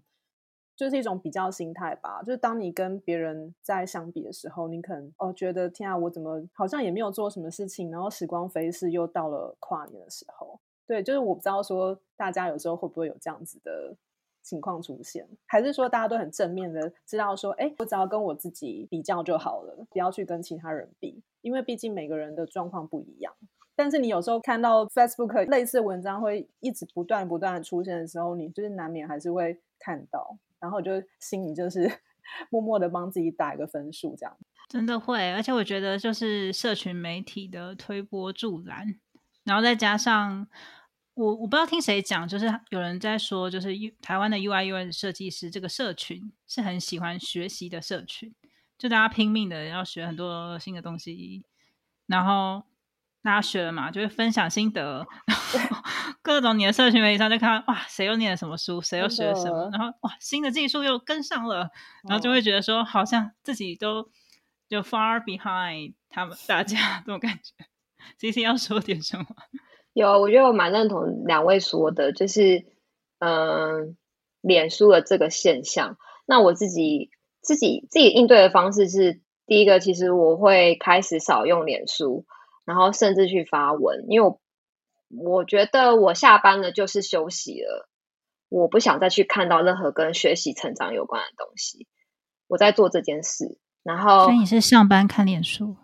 [0.74, 2.22] 就是一种比较心态吧。
[2.22, 10.58] 就是当你跟别人在相比的时候，你可能哦觉得天啊，我怎么好像也没有做什么事情，然后时光飞逝，又到了跨年的时候。
[10.86, 13.94] 对，就是我不知道说大家有时候会不会有这样子的
[14.50, 23.32] 情况出现，还是说大家都很正面的知道说，哎，我只要跟我自己比较就好了，不要去跟其他人比，因为毕竟每个人的状况不一样。
[23.76, 31.90] 但是你有时候看到 Facebook 类似文章会一直不断不断的出现的时候，你就是难免还是会看到，然后就心里就是
[32.50, 34.36] 默默的帮自己打一个分数，这样
[34.68, 35.32] 真的会。
[35.32, 38.96] 而且我觉得就是社群媒体的推波助澜，
[39.44, 40.46] 然后再加上
[41.14, 43.68] 我我不知道听谁讲，就是有人在说，就是
[44.00, 48.34] 台湾的 UI UI 设计师这个社群是很喜欢学习的社群，
[48.78, 51.44] 就大家拼命的要学很多新的东西，
[52.06, 52.64] 然后。
[53.22, 55.06] 大家学了嘛，就会分享心得，
[55.52, 55.76] 然后
[56.22, 61.70] 各种你的社群媒体上就看哇，谁又念了什么书，谁又学了什么，然后哇，新的技术又跟上了，
[62.08, 64.10] 然后就会觉得说，好像自己都
[64.70, 67.52] 就 far behind 他们大家 这种感觉。
[68.16, 69.26] C C 要说点什么？
[69.92, 72.64] 有，我觉得我蛮认同两位说的，就是
[73.18, 73.96] 嗯，
[74.40, 75.96] 脸书的这个现象。
[76.26, 82.26] 那我自己自己自己应对的方式是，第一个，其实我会开始少用脸书。
[82.66, 84.40] 然后甚至去发文，因为我
[85.08, 87.88] 我觉得我下班了就是休息了，
[88.48, 91.88] 我不想再去看到任何跟学习成长有关的东西。
[92.46, 95.74] 我在做这件事，然后所以你是上班看脸书，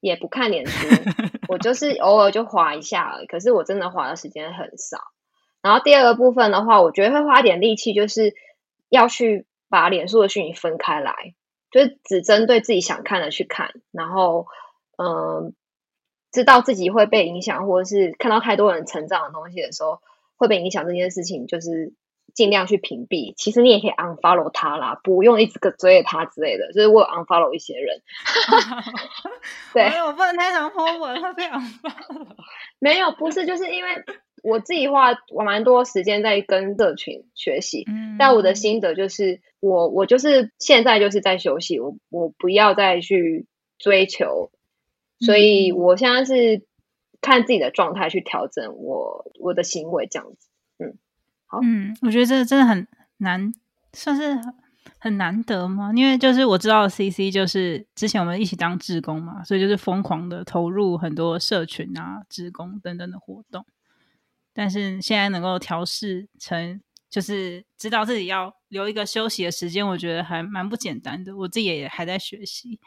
[0.00, 0.88] 也不看脸书，
[1.48, 4.98] 我就是偶尔就划一下，可是我真的划的时间很少。
[5.62, 8.34] 然后第二个部分的话，我觉得会花点力气，就是
[8.88, 11.34] 要去把脸书的讯息分开来，
[11.70, 14.46] 就是只针对自己想看的去看，然后
[14.96, 15.54] 嗯。
[16.32, 20.00] 知道自己会被影响，或者是看到太多人成长的东西的时候
[20.36, 21.92] 会被影响，这件事情就是
[22.34, 23.34] 尽量去屏蔽。
[23.36, 26.72] 其实你也可以 unfollow 他啦，不用一直追着他之类的。
[26.72, 28.00] 就是我 unfollow 一些人，
[29.74, 32.26] 对，我不能太常发文会被 unfollow。
[32.78, 33.90] 没有，不是，就是因为
[34.42, 37.84] 我自己花我蛮多时间在跟社群学习，
[38.18, 43.46] 但我的心得就是，我我就是现在就是在休息，我我不要再去
[43.78, 44.50] 追求。
[45.22, 46.64] 所以我现在是
[47.20, 50.49] 看自己的状态去调整我我的行为，这样子，嗯，
[51.62, 52.86] 嗯，我觉得这真的很
[53.18, 53.52] 难，
[53.92, 54.38] 算是
[54.98, 55.92] 很难得吗？
[55.94, 63.64] 因为就是我知道 C C 就是之前我们一起当志工嘛，所以就是疯狂的投入很多社群啊、志工等等的活动，
[64.52, 72.78] 但是现在能够调试成就是知道自己要留一个休息的时间，我觉得还蛮不简单的，我自己也还在学习。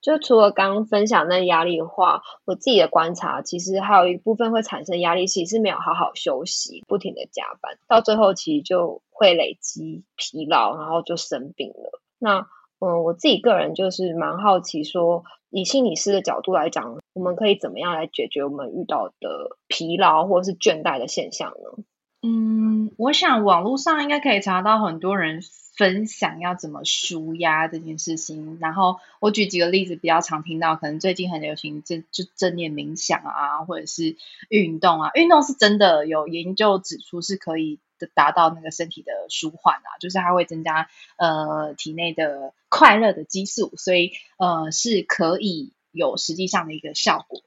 [0.00, 12.00] 就除了刚刚分享那压力的话，我自己的观察，其实还有一部分会产生压力，其实是没有好好休息，不停的加班，到最后其实就会累积疲劳，然后就生病了。
[12.18, 12.46] 那
[12.80, 21.82] 嗯，我自己个人就是蛮好奇，说以心理师的角度来讲，我们可以怎么样来解决我们遇到的疲劳或是倦怠的现象呢？
[22.22, 25.40] 嗯，我想网络上应该可以查到很多人。
[25.78, 34.16] 分享要怎么舒压这件事情，然后我举几个例子，比较常听到，可能最近很流行正就正念冥想啊，或者是
[34.48, 37.78] 运动啊，运动是真的有研究指出是可以
[38.12, 47.40] 达到那个身体的舒缓啊，就是它会增加呃体内的快乐的激素，所以呃是可以有实际上的一个效果。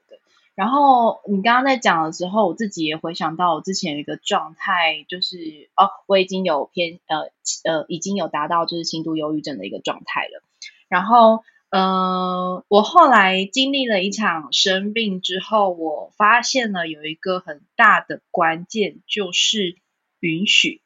[0.54, 7.30] 然后你刚刚在讲的时候，我自己也回想到我之前有一个状态，就是哦，我已经有偏呃
[7.64, 10.42] 呃，已经有达到就是轻度忧郁症的一个状态了。
[10.88, 19.78] 然后呃，我后来经历了一场生病之后，我发现了有一个很大的关键，就是
[20.20, 20.82] 允许。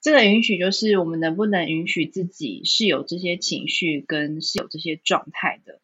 [0.00, 5.80] 这个允许就是我们能不能允许自己是有这些情绪跟是有这些状态的。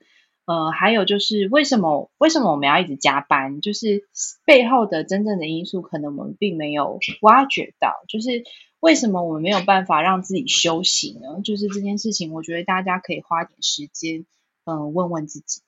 [0.47, 3.63] 呃，还有就是为什么为什么我们要一直加班？
[3.63, 4.07] 就是
[4.45, 8.05] 背后的真正的因素，可能我们并没有挖掘到。
[8.09, 8.45] 就是
[8.79, 11.41] 为什么我们没有办法让自己休息呢？
[11.43, 14.27] 就是这件事情，我觉得大家可以花点时间，
[14.65, 15.63] 嗯，问问自己。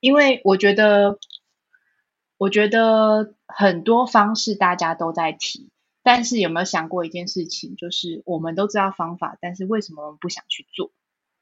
[0.00, 1.18] 因为我觉得，
[2.36, 5.70] 我觉得很多方式大家都在提，
[6.02, 7.76] 但是有没有想过一件事情？
[7.76, 10.90] 就是我们都知道方法，但是为什么我们不想去做？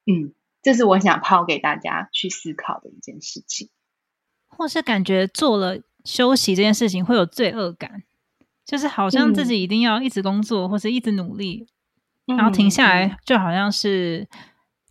[0.06, 0.32] 嗯。
[0.64, 3.68] 这是我想抛给大家去思考的一件事情，
[4.48, 8.02] 或是感觉做了休息这件事情会有罪恶感，
[8.64, 11.66] 就是好像自己一定要一直工作或是一直努力，
[12.26, 14.26] 然后停下来就好像是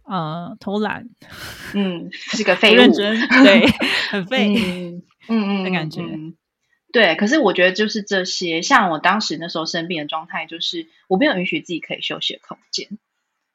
[0.06, 1.10] 呃偷懒，
[1.74, 3.68] 嗯，是个 废物， 对，
[4.12, 4.54] 很废，
[5.28, 6.04] 嗯嗯的感觉，
[6.91, 7.16] 对。
[7.16, 13.00] 可是我觉得就是这些，像我当时那时候生病的状态，就是我没有允许自己可以休息的空间。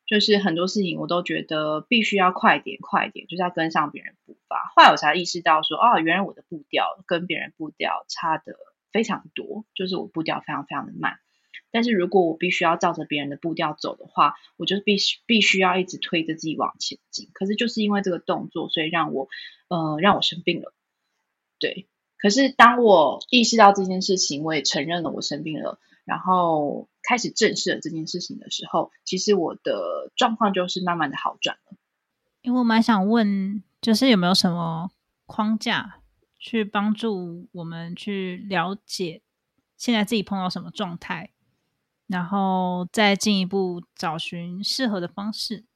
[0.08, 4.72] 就是很多事情我都觉得必须要快点快点，就是要跟上别人步伐。
[4.74, 8.56] 后来我才意识到说，哦，原来我的步调跟别人步调差的
[8.90, 11.18] 非常多，就是我步调非常非常的慢。
[11.70, 17.28] 但是如果我必须要照着别人的步调走的话，我就必须必须要一直推着自己往前进。
[17.34, 19.28] 可是就是因为这个动作，所以让我
[19.68, 20.72] 呃让我生病了。
[21.58, 21.86] 对，
[22.16, 25.78] 可是当我意识到这件事情，我也承认了我生病了，
[26.08, 31.76] 然后开始正视了这件事情的时候，其实我的状况就是慢慢的好转了。
[32.40, 34.90] 因为我蛮想问，就是有没有什么
[35.26, 36.00] 框架
[36.38, 39.20] 去帮助我们去了解
[39.76, 41.30] 现在自己碰到什么状态？
[42.06, 45.66] 然后再进一步找寻适合的方式，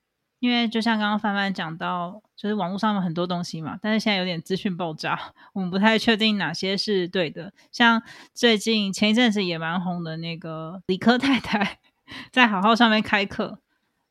[0.43, 7.53] 因为就像刚刚范范讲到，就是网络上面很多东西嘛，但是现在有点资讯爆炸，我们不太确定哪些是对的。
[7.71, 8.03] 像
[8.35, 11.79] 最近前一阵子也蛮红的那个理科太太
[12.33, 13.61] 在好好上面开课，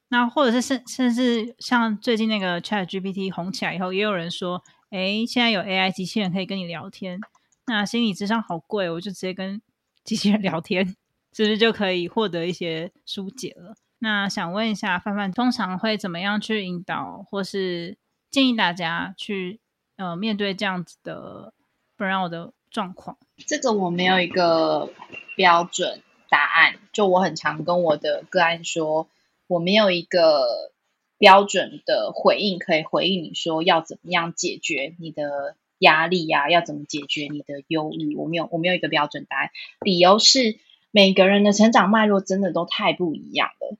[0.08, 7.20] 那或者是甚甚至像最近那个 Chat GPT 红起来以后，也有人说，哎，现在有 AI 机器人可以跟你聊天，
[7.68, 9.62] 那心理智商好贵，我就直接跟
[10.06, 10.96] 机器人聊天。
[11.36, 13.76] 是不是就可以获得一些疏解了？
[14.04, 18.00] 那想问一下范范，通常会怎么样去引导，或是
[18.32, 19.60] 建议大家去
[19.96, 21.54] 呃面对这样子的
[21.96, 23.20] 不让我的状况？
[23.46, 24.92] 这个我没有一个
[25.36, 29.08] 标准答案，就我很常跟我的个案说，
[29.46, 30.72] 我没有一个
[31.20, 38.16] 标准的回应可以回应你说要怎么样解决你的压力呀，要怎么解决你的忧郁？
[38.16, 40.58] 我没有，我没有一个标准答案，理由是。
[40.94, 43.78] 每个人的成长脉络真的都太不一样了，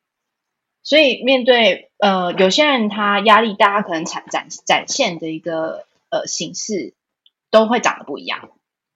[0.84, 6.94] 所以面对呃有些人他压力大，可能展展展现的一个呃形式
[7.50, 8.50] 都会长得不一样。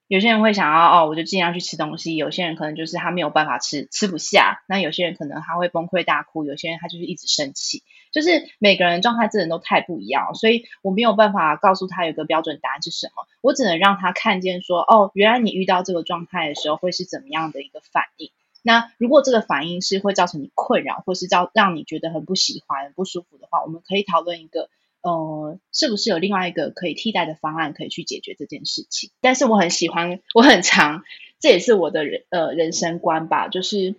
[0.07, 7.81] 有些人会想要哦，我就尽量去吃东西；有些人可能就是他没有办法吃，吃不下；那有些人可能他会崩溃大哭；有些人他就是一直生气。
[8.11, 13.25] 就是每个人状态真的都太不一样，所以我没有办法告诉他有个标准答案是什么。
[13.41, 18.29] 我只能让他看见说，哦，原来你遇到这个状态的时候会是怎么样的一个反应。
[18.65, 24.69] 那如果这个反应是会造成你困扰，或是造让你觉得很不喜欢、不舒服的话，我们可以讨论一个。
[25.01, 29.11] 呃，是不是有另外一个可以替代的方案可以去解决这件事情？
[29.21, 31.03] 但是我很喜欢，我很长，
[31.39, 33.47] 这也是我的人呃人生观吧。
[33.47, 33.93] 就是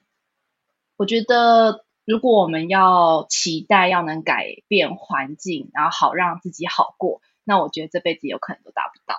[0.96, 9.14] 我觉得，如果我们要期待要能改变环境，然后好让自己好过，那我觉得这辈子有可能都达不到。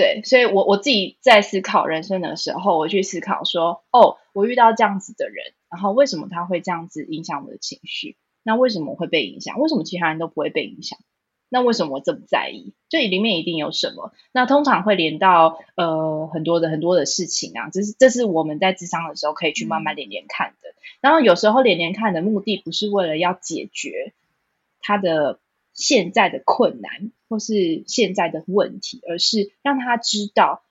[0.00, 8.16] 对，所以我我自己在思考人生的时候，我去思考说，哦，我遇到这样子的人，然后为什么他会这样子影响我的情绪？
[8.42, 9.60] 那为什么会被影响？
[9.60, 10.98] 为什么其他人都不会被影响？
[11.50, 12.72] 那为什么我这么在意？
[12.88, 14.14] 这里面一定有什么？
[14.32, 20.70] 那通常会连到呃很多的很多的事情啊，这是这是我们在智商的时候可以去慢慢连连看的。
[21.02, 24.14] 然后有时候连连看的目的不是为了要解决
[24.80, 25.40] 他的
[25.74, 30.64] 现在的困难或是现在的问题，而是让他知道，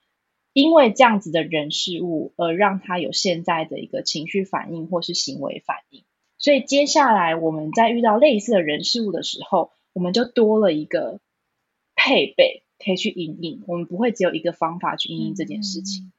[0.52, 6.04] 因为这样子的人事物而让他有现在的一个情绪反应或是行为反应。
[6.38, 11.22] 所以接下来我们在遇到类似的人事物的时候，我们就多了一个
[11.96, 16.12] 配备可以去应应，我们不会只有一个方法去应应这件事情。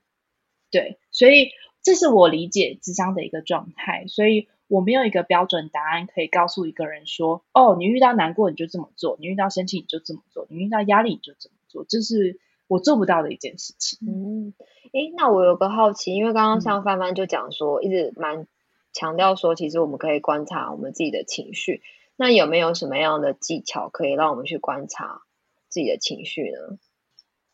[0.70, 1.50] 对，所以
[1.82, 4.06] 这是我理解智商的一个状态。
[4.08, 13.98] 所以我没有一个标准答案可以告诉一个人说：“哦，你遇到难过你就这么做，你遇到生气你就这么做，你遇到压力你就这么做。”这是我做不到的一件事情。
[14.06, 14.54] 嗯，
[14.92, 18.46] 诶，那我有个好奇，因为刚刚像范范就讲说，一直蛮。
[18.92, 21.80] 强调说，其实我们可以观察我们自己的情绪。
[22.16, 25.22] 那有没有什么样的技巧可以让我们去观察
[25.68, 26.76] 自己的情绪呢？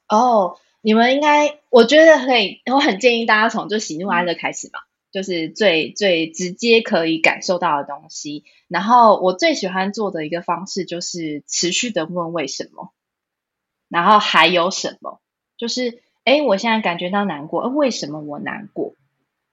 [0.08, 4.80] 哦，你们应该，我觉得可以，我很建议大家从就喜怒哀乐开始嘛，
[5.16, 8.44] 就是最最直接可以感受到的东西。
[8.68, 12.92] 然后我最喜欢做的一个方式就是持续的问为什么，
[13.88, 15.22] 然后还有什么，
[15.56, 18.94] 就是哎，我现在感觉到难过，为什么我难过？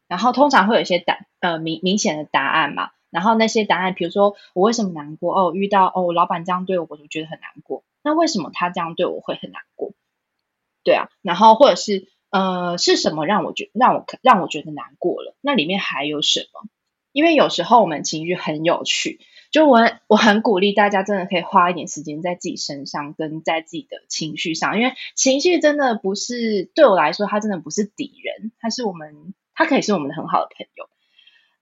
[0.09, 7.86] 然后通常会有一些答呃明明显的答案嘛，然后那些答案，比如说我为什么难过哦，遇到哦老板这样对我，我就觉得很难过。
[8.03, 9.93] 那为什么他这样对我会很难过？
[10.84, 15.38] 对啊，然后或者是呃是什么让我觉让我让我觉得难过了？
[15.40, 16.68] 那里面还有什么？
[17.12, 19.20] 因为有时候我们情绪很有趣，
[19.52, 29.34] 就我我很鼓励大家真的可以花一点时间在自己身上，跟在自己的情绪上，因为情绪真的不是对我来说，它真的不是敌人，它是我们。
[29.56, 30.90] 他可以是我们的很好的朋友，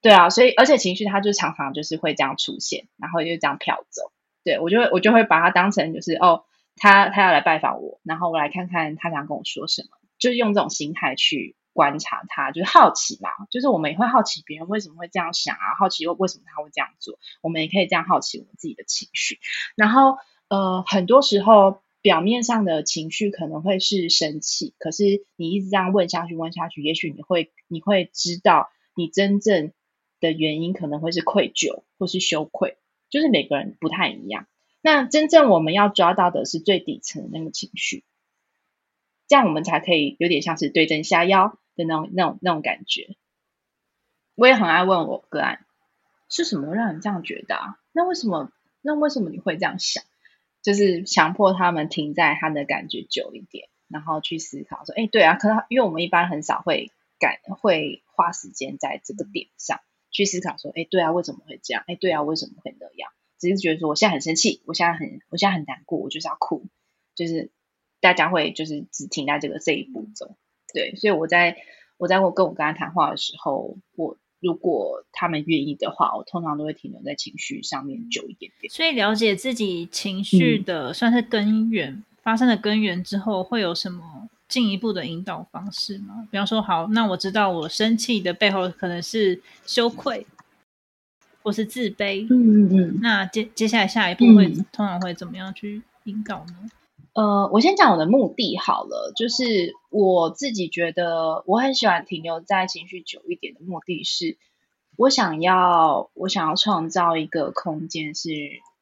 [0.00, 4.10] 对啊，所以而且情绪他就常常就是会这样出现，然后就这样飘走。
[4.44, 6.44] 对我就会我就会把他当成就是哦，
[6.76, 9.88] 他他要来拜访我，然后我来看看他想跟我说什么，
[10.22, 19.40] 就是用这种心态去观察他，就是好奇嘛，就是我们也会好奇别人为什么会这样想啊，好奇为什么他会这样做，我们也可以这样好奇我们自己的情绪。
[19.74, 20.16] 然后
[20.46, 29.72] 呃，很多时候表面上的情绪可能会是生气，可是你一直这样问下去，问下去，也许你会你会知道，你真正
[30.20, 32.76] 的原因可能会是愧疚或是羞愧，
[33.10, 34.46] 就是每个人不太一样。
[34.82, 38.04] 那真正我们要抓到的是最底层的那个情绪，
[39.32, 43.16] 这样我们才可以有点像是对症下药的那种、那种、那种感觉。
[44.34, 45.64] 我也很爱问我个案，
[46.28, 47.78] 是什么让你这样觉得啊？
[47.92, 48.52] 那为什么？
[48.82, 50.04] 那为什么你会这样想？
[50.60, 59.80] 就是强迫他们停在他的感觉久一点，然后去思考说：“哎，对啊，可能因为我们一般很少会感会花时间在这个点上
[60.10, 63.10] 去思考说：‘哎，对啊，为什么会这样？’哎，对啊，为什么会那样？”
[63.40, 66.66] 只是觉得说，我现在很生气，我现在很，我现在很难过，我就是要哭，
[67.14, 67.50] 就是
[68.02, 70.36] 大家会就是只停在这个这一步走，
[70.74, 71.56] 对，所以我在
[71.96, 78.70] 我在我跟我跟他谈话的时候，我如果他们愿意的话，我通常都会停留在情绪上面久一点点。
[78.70, 86.28] 所以了解自己情绪的算是根源发生的根源之后，会有什么进一步的引导方式吗？
[86.30, 90.26] 比方说，好，那我知道我生气的背后可能是羞愧。
[91.44, 96.70] 或是自卑，嗯嗯嗯，那接接下来下一步会通常会怎么样去引导呢？
[97.14, 104.38] 呃，我先讲我的目的好了，就是我自己觉得我很喜欢停留在情绪久一点的目的是，
[104.96, 108.30] 我想要我想要创造一个空间，是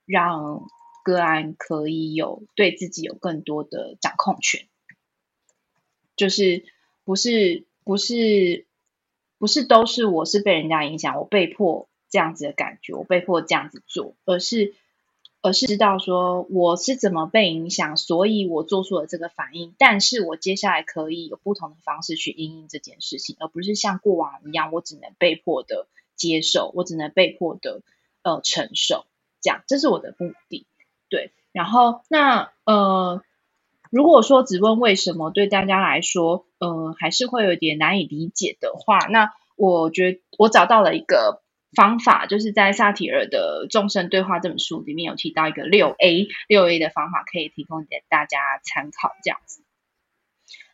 [0.06, 0.62] 让
[1.02, 4.66] 个案可以有对自己有更多的掌控权，
[6.16, 6.64] 就是
[7.04, 8.66] 不是不是
[9.38, 11.88] 不是都是我是被人家影响，我被迫。
[12.12, 14.74] 这样子的感觉，我被迫这样子做，而是
[15.42, 19.74] 而是知道说我是怎么被影响，所以我做出了这个反应。
[19.78, 27.80] 但是我接下来可以有不同的方式去应应这件事情，而不是像过往一样，我只能被迫的接受，我只能被迫的
[28.22, 29.06] 呃承受。
[29.40, 30.66] 这样，这是我的目的。
[31.08, 33.22] 对，然后那呃，
[33.90, 41.42] 如果说只问为什么，对大家来说，呃，还是会有点难以理解的话，那我觉得我找到了一个。
[41.76, 49.12] 方法就是在萨提尔的《众生对话》这本书里面有提到一个六 A 六 A 的方法，可以提供给大家参考。
[49.22, 49.62] 这样子，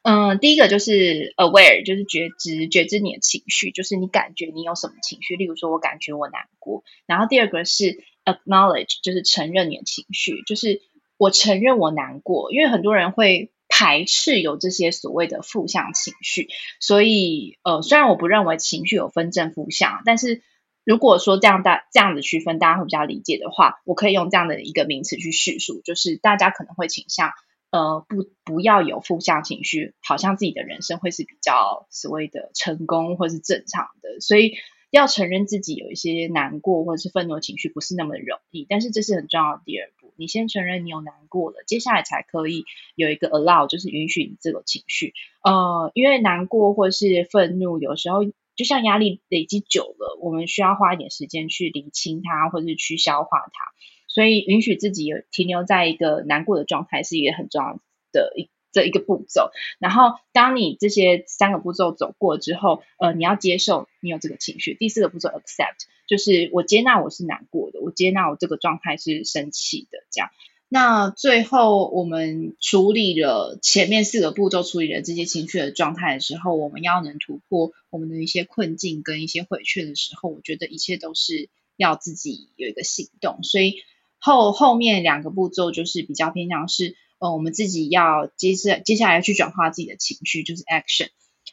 [0.04, 5.36] 嗯，第一个就是 aware，就是觉知，觉知你的情绪，就是你感觉你有什么情绪。
[5.36, 6.82] 例如说，我感觉我难过。
[7.04, 10.80] 然后第二个是 acknowledge，就是承认你的情绪，就是
[11.18, 12.50] 我承认我难过。
[12.52, 16.48] 因为很多人会排斥有这些所谓的负向情绪，
[16.80, 20.42] 所以呃，虽然我不认为情绪有分正负向，但是。
[20.86, 27.32] 如果说这样大这样子区分，大家会比较理解的话，我可以用这样的一个名词去叙述，就是大家可能会倾向，
[27.72, 34.54] 呃，不不要有负向情绪，好像自己的人生会是比较所谓的成功或是正常的，所以
[34.90, 42.64] 要承认自己有一些难过或者是愤怒情绪不是那么容易，但是这是很重要的第二步，你先承认你有难过了，接下来才可以
[42.94, 48.20] 有一个 allow，就是允许你这个情绪，呃，因为难过或是愤怒有时候。
[48.56, 53.72] 就像压力累积久了，我们需要花一点时间去理清它，或者是去消化它。
[54.08, 57.78] 所以，允许自己停留在一个难过的状态，是一个很重要
[58.12, 59.50] 的一这一个步骤。
[59.78, 64.74] 然后，当你这些三个步骤走过之后，呃，你要接受你有这个情绪。
[64.74, 70.30] 第四个步骤，accept，就是我接纳我是难过的，我接纳我这个状态是生气的，这样。
[70.68, 83.44] 那最后，我们处理了前面四个步骤，处理了这些情绪的状态的时候，我们要能突破我们的一些困境跟一些回去的时候，我觉得一切都是要自己有一个行动。
[83.44, 83.76] 所以
[84.18, 91.10] 后后面两个步骤就是比较偏向是，呃，我们自己要接下接下来去转化自己的情绪，就是 action。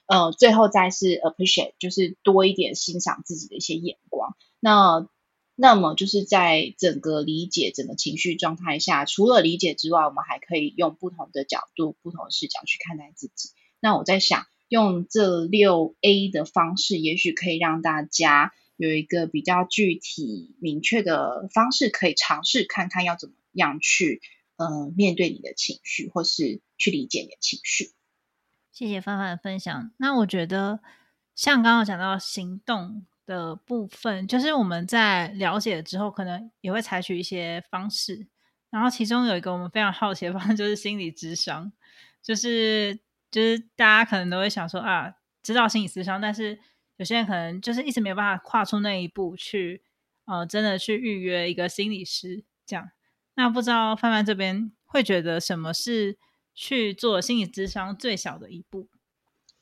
[0.07, 4.35] 呃，最后再是 appreciate，就是多一点欣赏自己的一些眼光。
[4.59, 5.07] 那
[5.55, 13.49] 那么就是在整个理解整个情绪状态下，除了理解之外，我们还可以用不同的角度、不同的视角去看待自己。
[13.79, 24.21] 那我在想，用这六 A 的方式，也许可以让大家有一个比较具体、明确的方式，可以尝试看看要怎么样去
[24.55, 27.91] 呃面对你的情绪，或是去理解你的情绪。
[28.71, 29.91] 谢谢范范的分享。
[29.97, 30.79] 那我觉得，
[31.35, 33.05] 像刚刚讲到行动。
[33.25, 38.27] 的部分，就是我们在了解之后，可能也会采取一些方式。
[38.69, 41.71] 然后其中有一个我们非常好奇的方式，就是心理智商，
[42.21, 42.99] 就是
[43.29, 46.59] 就是大家可能都会想说啊，知道心理智商，但是
[46.97, 49.83] 有些人可能就是一直没有办法跨出那一步去，
[50.25, 52.89] 呃，真的去预约一个心理师这样。
[53.35, 56.17] 那不知道范范这边会觉得什么是
[56.53, 58.89] 去做心理智商最小的一步？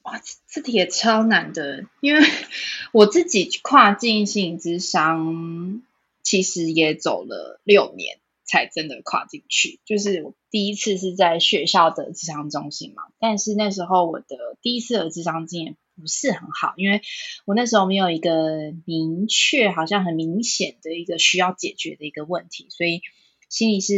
[0.04, 2.22] 哇，这题也超难的，因为
[2.92, 5.82] 我自己跨境心理咨商，
[6.24, 9.80] 其实也走了六年才真的跨进去。
[9.86, 17.02] 就是我第一次是在学校的智商中心嘛，但是那时候我的第一次的智商经验不是很好，因为
[17.46, 23.02] 我那时候没有一个明确、好像很明显的一个需要解决的一个问题，所以。
[23.52, 23.94] 心理师，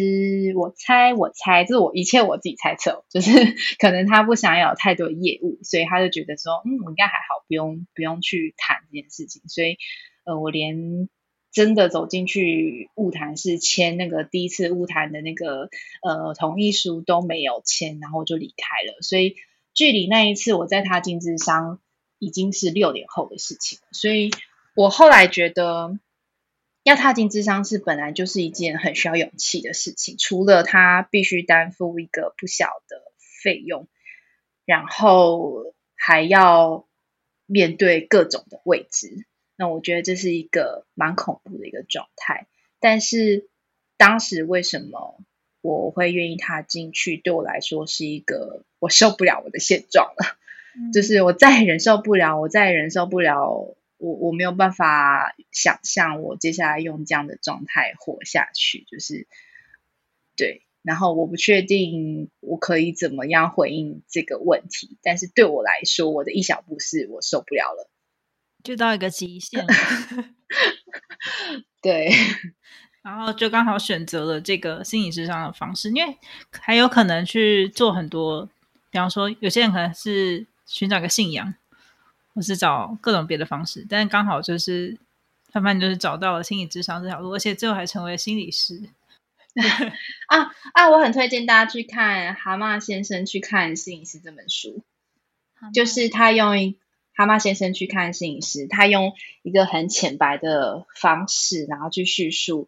[0.56, 3.32] 我猜，我猜，这是我一切我自己猜测，就是
[3.78, 9.44] 可能他不想要有太多业务，所以他就觉得说，嗯，我应该还好，不用不用去谈这件事情。
[9.48, 9.78] 所以，
[10.26, 11.08] 呃，我连
[11.52, 15.70] 真的走进去物谈是签那个第一次物谈的那个
[16.02, 19.04] 呃同意书都没有签，然后就离开了。
[19.04, 19.36] 所以，
[19.76, 21.80] 距离那一次我在他经智商
[22.18, 23.78] 已经是六年后的事情。
[23.92, 24.32] 所以
[24.76, 26.00] 我后来觉得。
[26.84, 33.02] 要踏进智商是本来就是一件很需要勇气的事情，除了他必须担负一个不小的
[33.42, 33.88] 费用，
[34.66, 36.86] 然后还要
[37.46, 39.26] 面对各种的未知，
[39.56, 42.48] 那我觉得这是一个蛮恐怖的一个状态。
[42.82, 43.48] 但是
[43.96, 45.24] 当时为什么
[45.62, 47.16] 我会愿意踏进去？
[47.16, 50.38] 对我来说是一个我受不了我的现状了，
[50.92, 53.78] 就是我再忍受不了，我再忍受不了。
[54.04, 59.30] 我我没有办法想象我接下来用这样的状态活下去，就是
[60.36, 67.90] 对，然后我不确定我可以怎么样回应这个问题，但是对我来说，我的一小步是我受不了了，
[68.62, 69.74] 就到一个极限了，
[71.82, 72.12] 对，
[73.04, 76.18] 然后就刚好选择了这个心理智商的方式，因为
[76.52, 78.50] 还有可能去做很多，
[78.92, 81.56] 比方说有些人可能是寻找个信仰。
[82.34, 84.98] 我是找各种别的方式，但是刚好就是
[85.52, 88.90] 范范就是找到了心理智商这条路，而且最后还成为心理师。
[90.28, 90.90] 啊啊！
[90.90, 94.82] 我很推荐大家去看《蛤蟆先生去看心理师》这本书，
[95.76, 96.56] 就是他用
[97.14, 99.14] 《蛤蟆先生去看心理师》，他用
[99.44, 102.68] 一个很浅白的方式，然后去叙述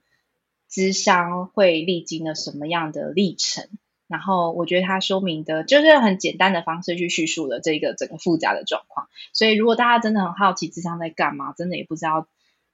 [0.70, 3.68] 智商会历经了什么样的历程。
[4.08, 9.08] 然后我觉得他说明的就是很简单的方式去叙述了这个整个复杂的状况。
[9.34, 12.28] 所以如果大家真的很好奇智商在干嘛，真的也不知道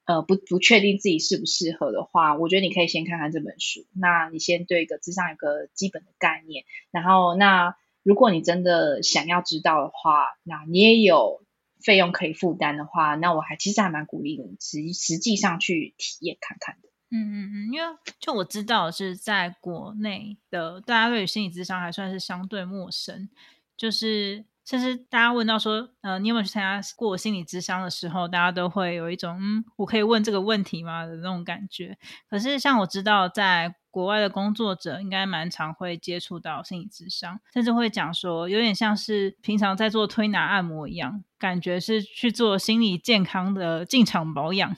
[0.04, 3.86] 呃不不确定自己适不适合的话，我觉得你可以先看看这本书。
[3.94, 6.64] 那你先对一个智商有个基本的概念。
[6.90, 11.42] 然后那如果你真的想要知道的话，那你也有
[11.82, 16.88] 费用可以负担的话，那我还其实还蛮鼓励你实实际上去体验看看的。
[17.12, 17.86] 嗯嗯嗯，因为
[18.18, 23.28] 就我知道是在国内的，大家对于心理智商还算是相对陌生，
[23.76, 31.98] 就是甚至大家问到说，呃，你有没有去参加过心理智商的时候，大家都会有一种，嗯，我可以问这个问题吗的那种感觉。
[32.30, 44.74] 可是像我知道，在国外的工作者应该蛮常会接触到心理智商，甚至会讲说，有点像是平常在做推拿按摩一样，感觉是去做心理健康的进场保养。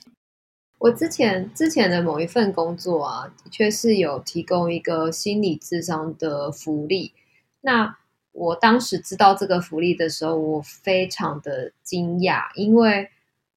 [0.85, 7.15] 我之前之前的某一份工作啊，的确是有提供一个心理智商的福利。
[7.63, 7.97] 那
[8.33, 13.09] 我当时知道这个福利的时候，我非常的惊讶，因为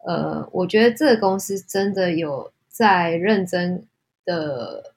[0.05, 3.85] 呃，我觉得这个公司真的有在认真
[4.23, 4.93] 的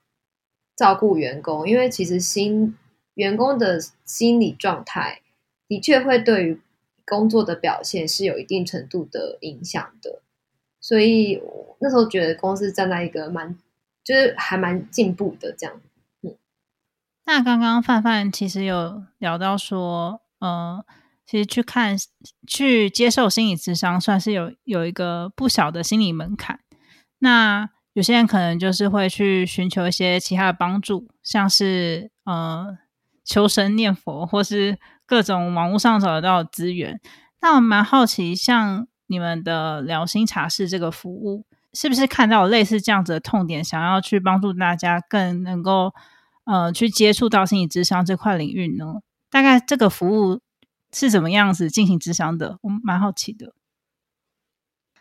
[0.77, 2.77] 照顾员工，因为其实心
[3.15, 5.21] 员工的心理状态
[5.67, 6.61] 的确会对于
[7.05, 10.23] 工作的表现是有一定程度的影响的。
[10.81, 11.41] 所以
[11.79, 13.55] 那时候觉得公司站在一个蛮，
[14.03, 15.81] 就是还蛮进步的这样。
[16.23, 16.35] 嗯，
[17.27, 20.83] 那刚刚范范其实有聊到说，呃，
[21.27, 21.97] 其实去看
[22.47, 26.61] 去接受心理咨商，算是有有一个不小的心理门槛。
[27.19, 32.79] 那有些人可能就是会去寻求一些其他的帮助，像是呃
[33.23, 36.99] 求神念佛，或是各种网络上找得到的资源。
[37.43, 38.87] 那我蛮好奇，像。
[39.11, 45.93] 你们的聊心茶室这个服务，是不是看到类似这样子的痛点，想要去帮助大家更能够
[46.45, 49.01] 呃去接触到心理智商这块领域呢？
[49.29, 50.41] 大概这个服务
[50.93, 52.59] 是怎么样子进行智商的？
[52.63, 53.53] 我蛮好奇的。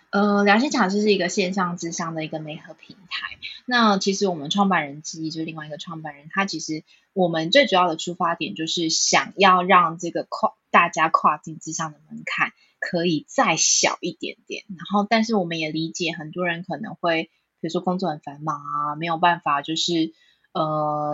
[0.10, 3.38] 呃，聊心茶室是一个线上智商的一个媒合平台。
[3.68, 6.84] 那其实我们创办人之一就是另外一个创办人，他其实
[7.14, 12.54] 我们最主要的出发点就是想要让这个跨大家跨境智商的门槛。
[12.80, 20.14] 可以再小一点点，然后，但是我们也理解很多人可能会，比如说工作很繁忙啊，没有办法，就是
[20.54, 21.14] 呃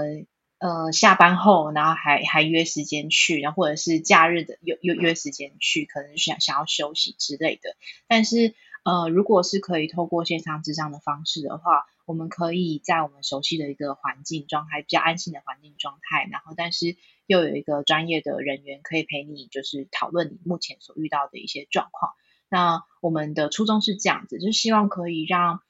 [0.59, 7.75] 呃下班后，然后还还约时间去，然后或者是假日的约约约时间去，可能想想要休息之类的。
[8.07, 8.53] 但是
[8.83, 16.95] 呃，如果是可以透过线上智商的方式的话，我们可以在我们熟悉的一个环境状态，比较安心的环境状态，然后但是。
[17.27, 22.13] 又有一个专业的人员可以陪你，就是讨论你目前所遇到的一些状况。
[22.49, 25.61] 那我们的初衷是这样子，就是希望可以让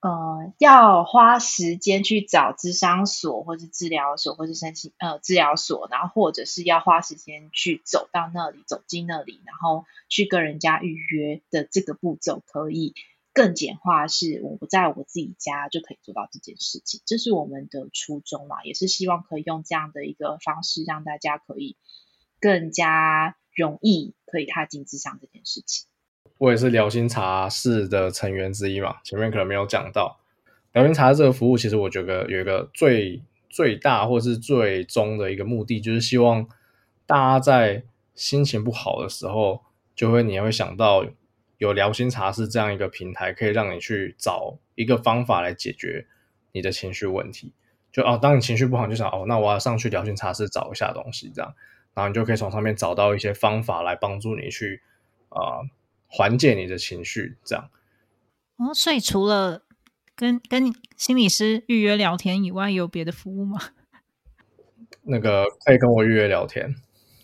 [0.00, 12.92] 呃，要花时间去找智商所，或是治疗所，或是申请呃治疗所，然后或者是要花时间去走到那里，走进那里，然后去跟人家预约的这个步骤，可以
[13.34, 21.76] 更简化，是我不在我自己家就可以做到这件事情，这是我们的初衷嘛，也是希望可以用这样的一个方式，让大家可以
[22.40, 25.86] 更加容易可以踏进智商这件事情。
[26.38, 30.20] 我也是聊心茶室的成员之一嘛，前面可能没有讲到
[30.72, 33.20] 聊心茶这个服务，其实我觉得有一个最
[33.50, 36.48] 最大或是最终的一个目的，就是希望
[37.04, 39.60] 大家在心情不好的时候，
[39.96, 41.04] 就会你会想到
[41.64, 46.06] 有聊心茶室这样一个平台，可以让你去找一个方法来解决
[46.52, 47.54] 你的情绪问题。
[47.90, 51.54] 就哦，当你情绪不好，就想哦，那我要上去聊心茶室找一下东西，这样，
[51.94, 54.82] 然后你就可以从上面找到一些方法来帮助你去
[55.30, 55.62] 啊。
[56.06, 57.70] 缓解你的情绪，这样。
[58.56, 59.64] 哦，所以除了
[60.14, 63.58] 跟跟心理师预约聊天以外，有别的服务吗？
[65.02, 66.76] 那个可以跟我预约聊天。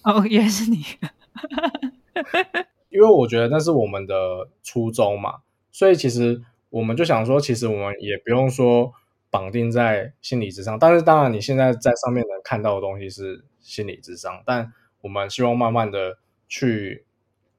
[0.03, 0.85] 哦，原来是你。
[2.91, 5.37] 因为我觉得那是我们的初衷嘛，
[5.73, 8.93] 所以其实我们就想说，其实我们也不用说
[9.31, 10.79] 绑定在心理之上。
[10.79, 17.07] 但是当然，你现在在上面能看到的东西是心理之上，但我们希望慢慢的去。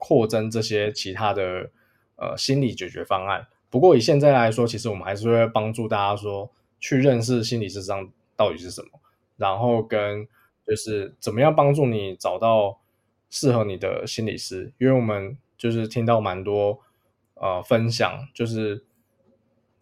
[0.03, 1.69] 扩增这些其他的
[2.15, 3.45] 呃心理解决方案。
[3.69, 8.99] 不过以现在来说，其实我们还是会帮助大家说去认识心理智商到底是什么，
[9.37, 10.27] 然后跟
[10.65, 12.80] 就是怎么样帮助你找到
[13.31, 14.71] 适合你的心理师。
[14.77, 16.79] 因为我们就是听到蛮多
[17.33, 18.85] 呃分享，就是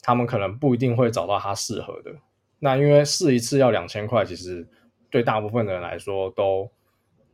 [0.02, 2.16] 他们可能不一定会找到他适合的。
[2.60, 4.66] 那因为试一次要两千块，其实
[5.10, 6.72] 对大部分的人来说都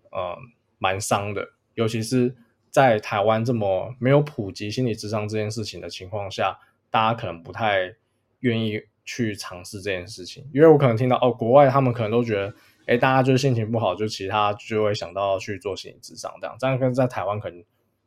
[0.10, 0.36] 呃
[0.80, 2.36] 蛮伤的，尤其是。
[2.72, 6.60] 在台湾这么没有普及心理智商这件事情的情况下，
[6.90, 7.96] 大家可能不太
[8.42, 12.54] 愿意去尝试这件事情，因为我可能听到哦，国外他们可能都觉得，
[12.88, 17.64] 哎，大家就是心情不好，就其他就会想到去做心理智商这样，这样跟在台湾可能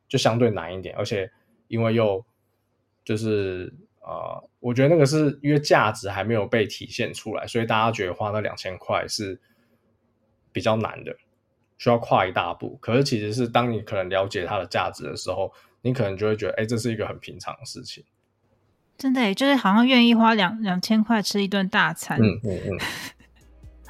[0.07, 1.29] 就相对难一点，而且
[1.67, 2.23] 因为又
[3.03, 9.39] 就是呃，我觉得那个是因为价值还没有被体现出来，所以大家觉得花那两千块是
[10.51, 11.15] 比较难的。
[11.77, 15.49] 需要跨一大步，可是其实是当你可能了解它的价值的时候，
[15.81, 18.03] 你可能就会觉得，哎，这是一个很平常的事情。
[18.97, 22.19] 真的，就是好像愿意花两两千块吃一顿大餐。
[22.21, 22.79] 嗯嗯嗯。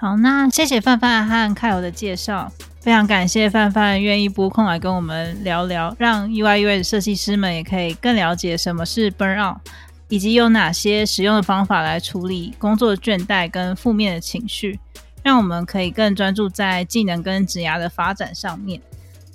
[0.01, 9.57] 好，那谢谢范范和凯友的介绍，非常感谢范范愿意拨空来跟我们聊聊，让 UI UI 的设计师们也可以更了解什么是 burn out，
[10.07, 14.79] 以及有哪些实用的方法来处理工作倦怠跟负面的情绪。
[15.21, 18.79] 让我们可以更专注在技能跟职涯的发展上面。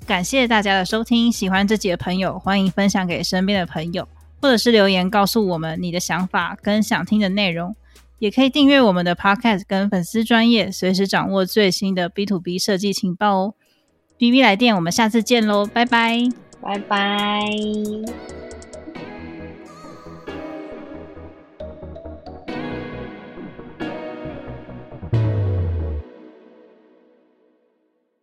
[0.07, 4.09] 感谢大家的收听，喜欢这集的朋友欢迎分享给身边的朋友，
[4.41, 7.77] 或者是留言告诉我们你的想法跟想听的内容。
[8.25, 13.55] 也可以订阅我们的 Podcast 跟粉丝专业，随时掌握最新的 B to B 设计情报哦。
[14.17, 16.27] B B 来电，我们下次见喽，拜拜，
[16.63, 18.44] 拜拜。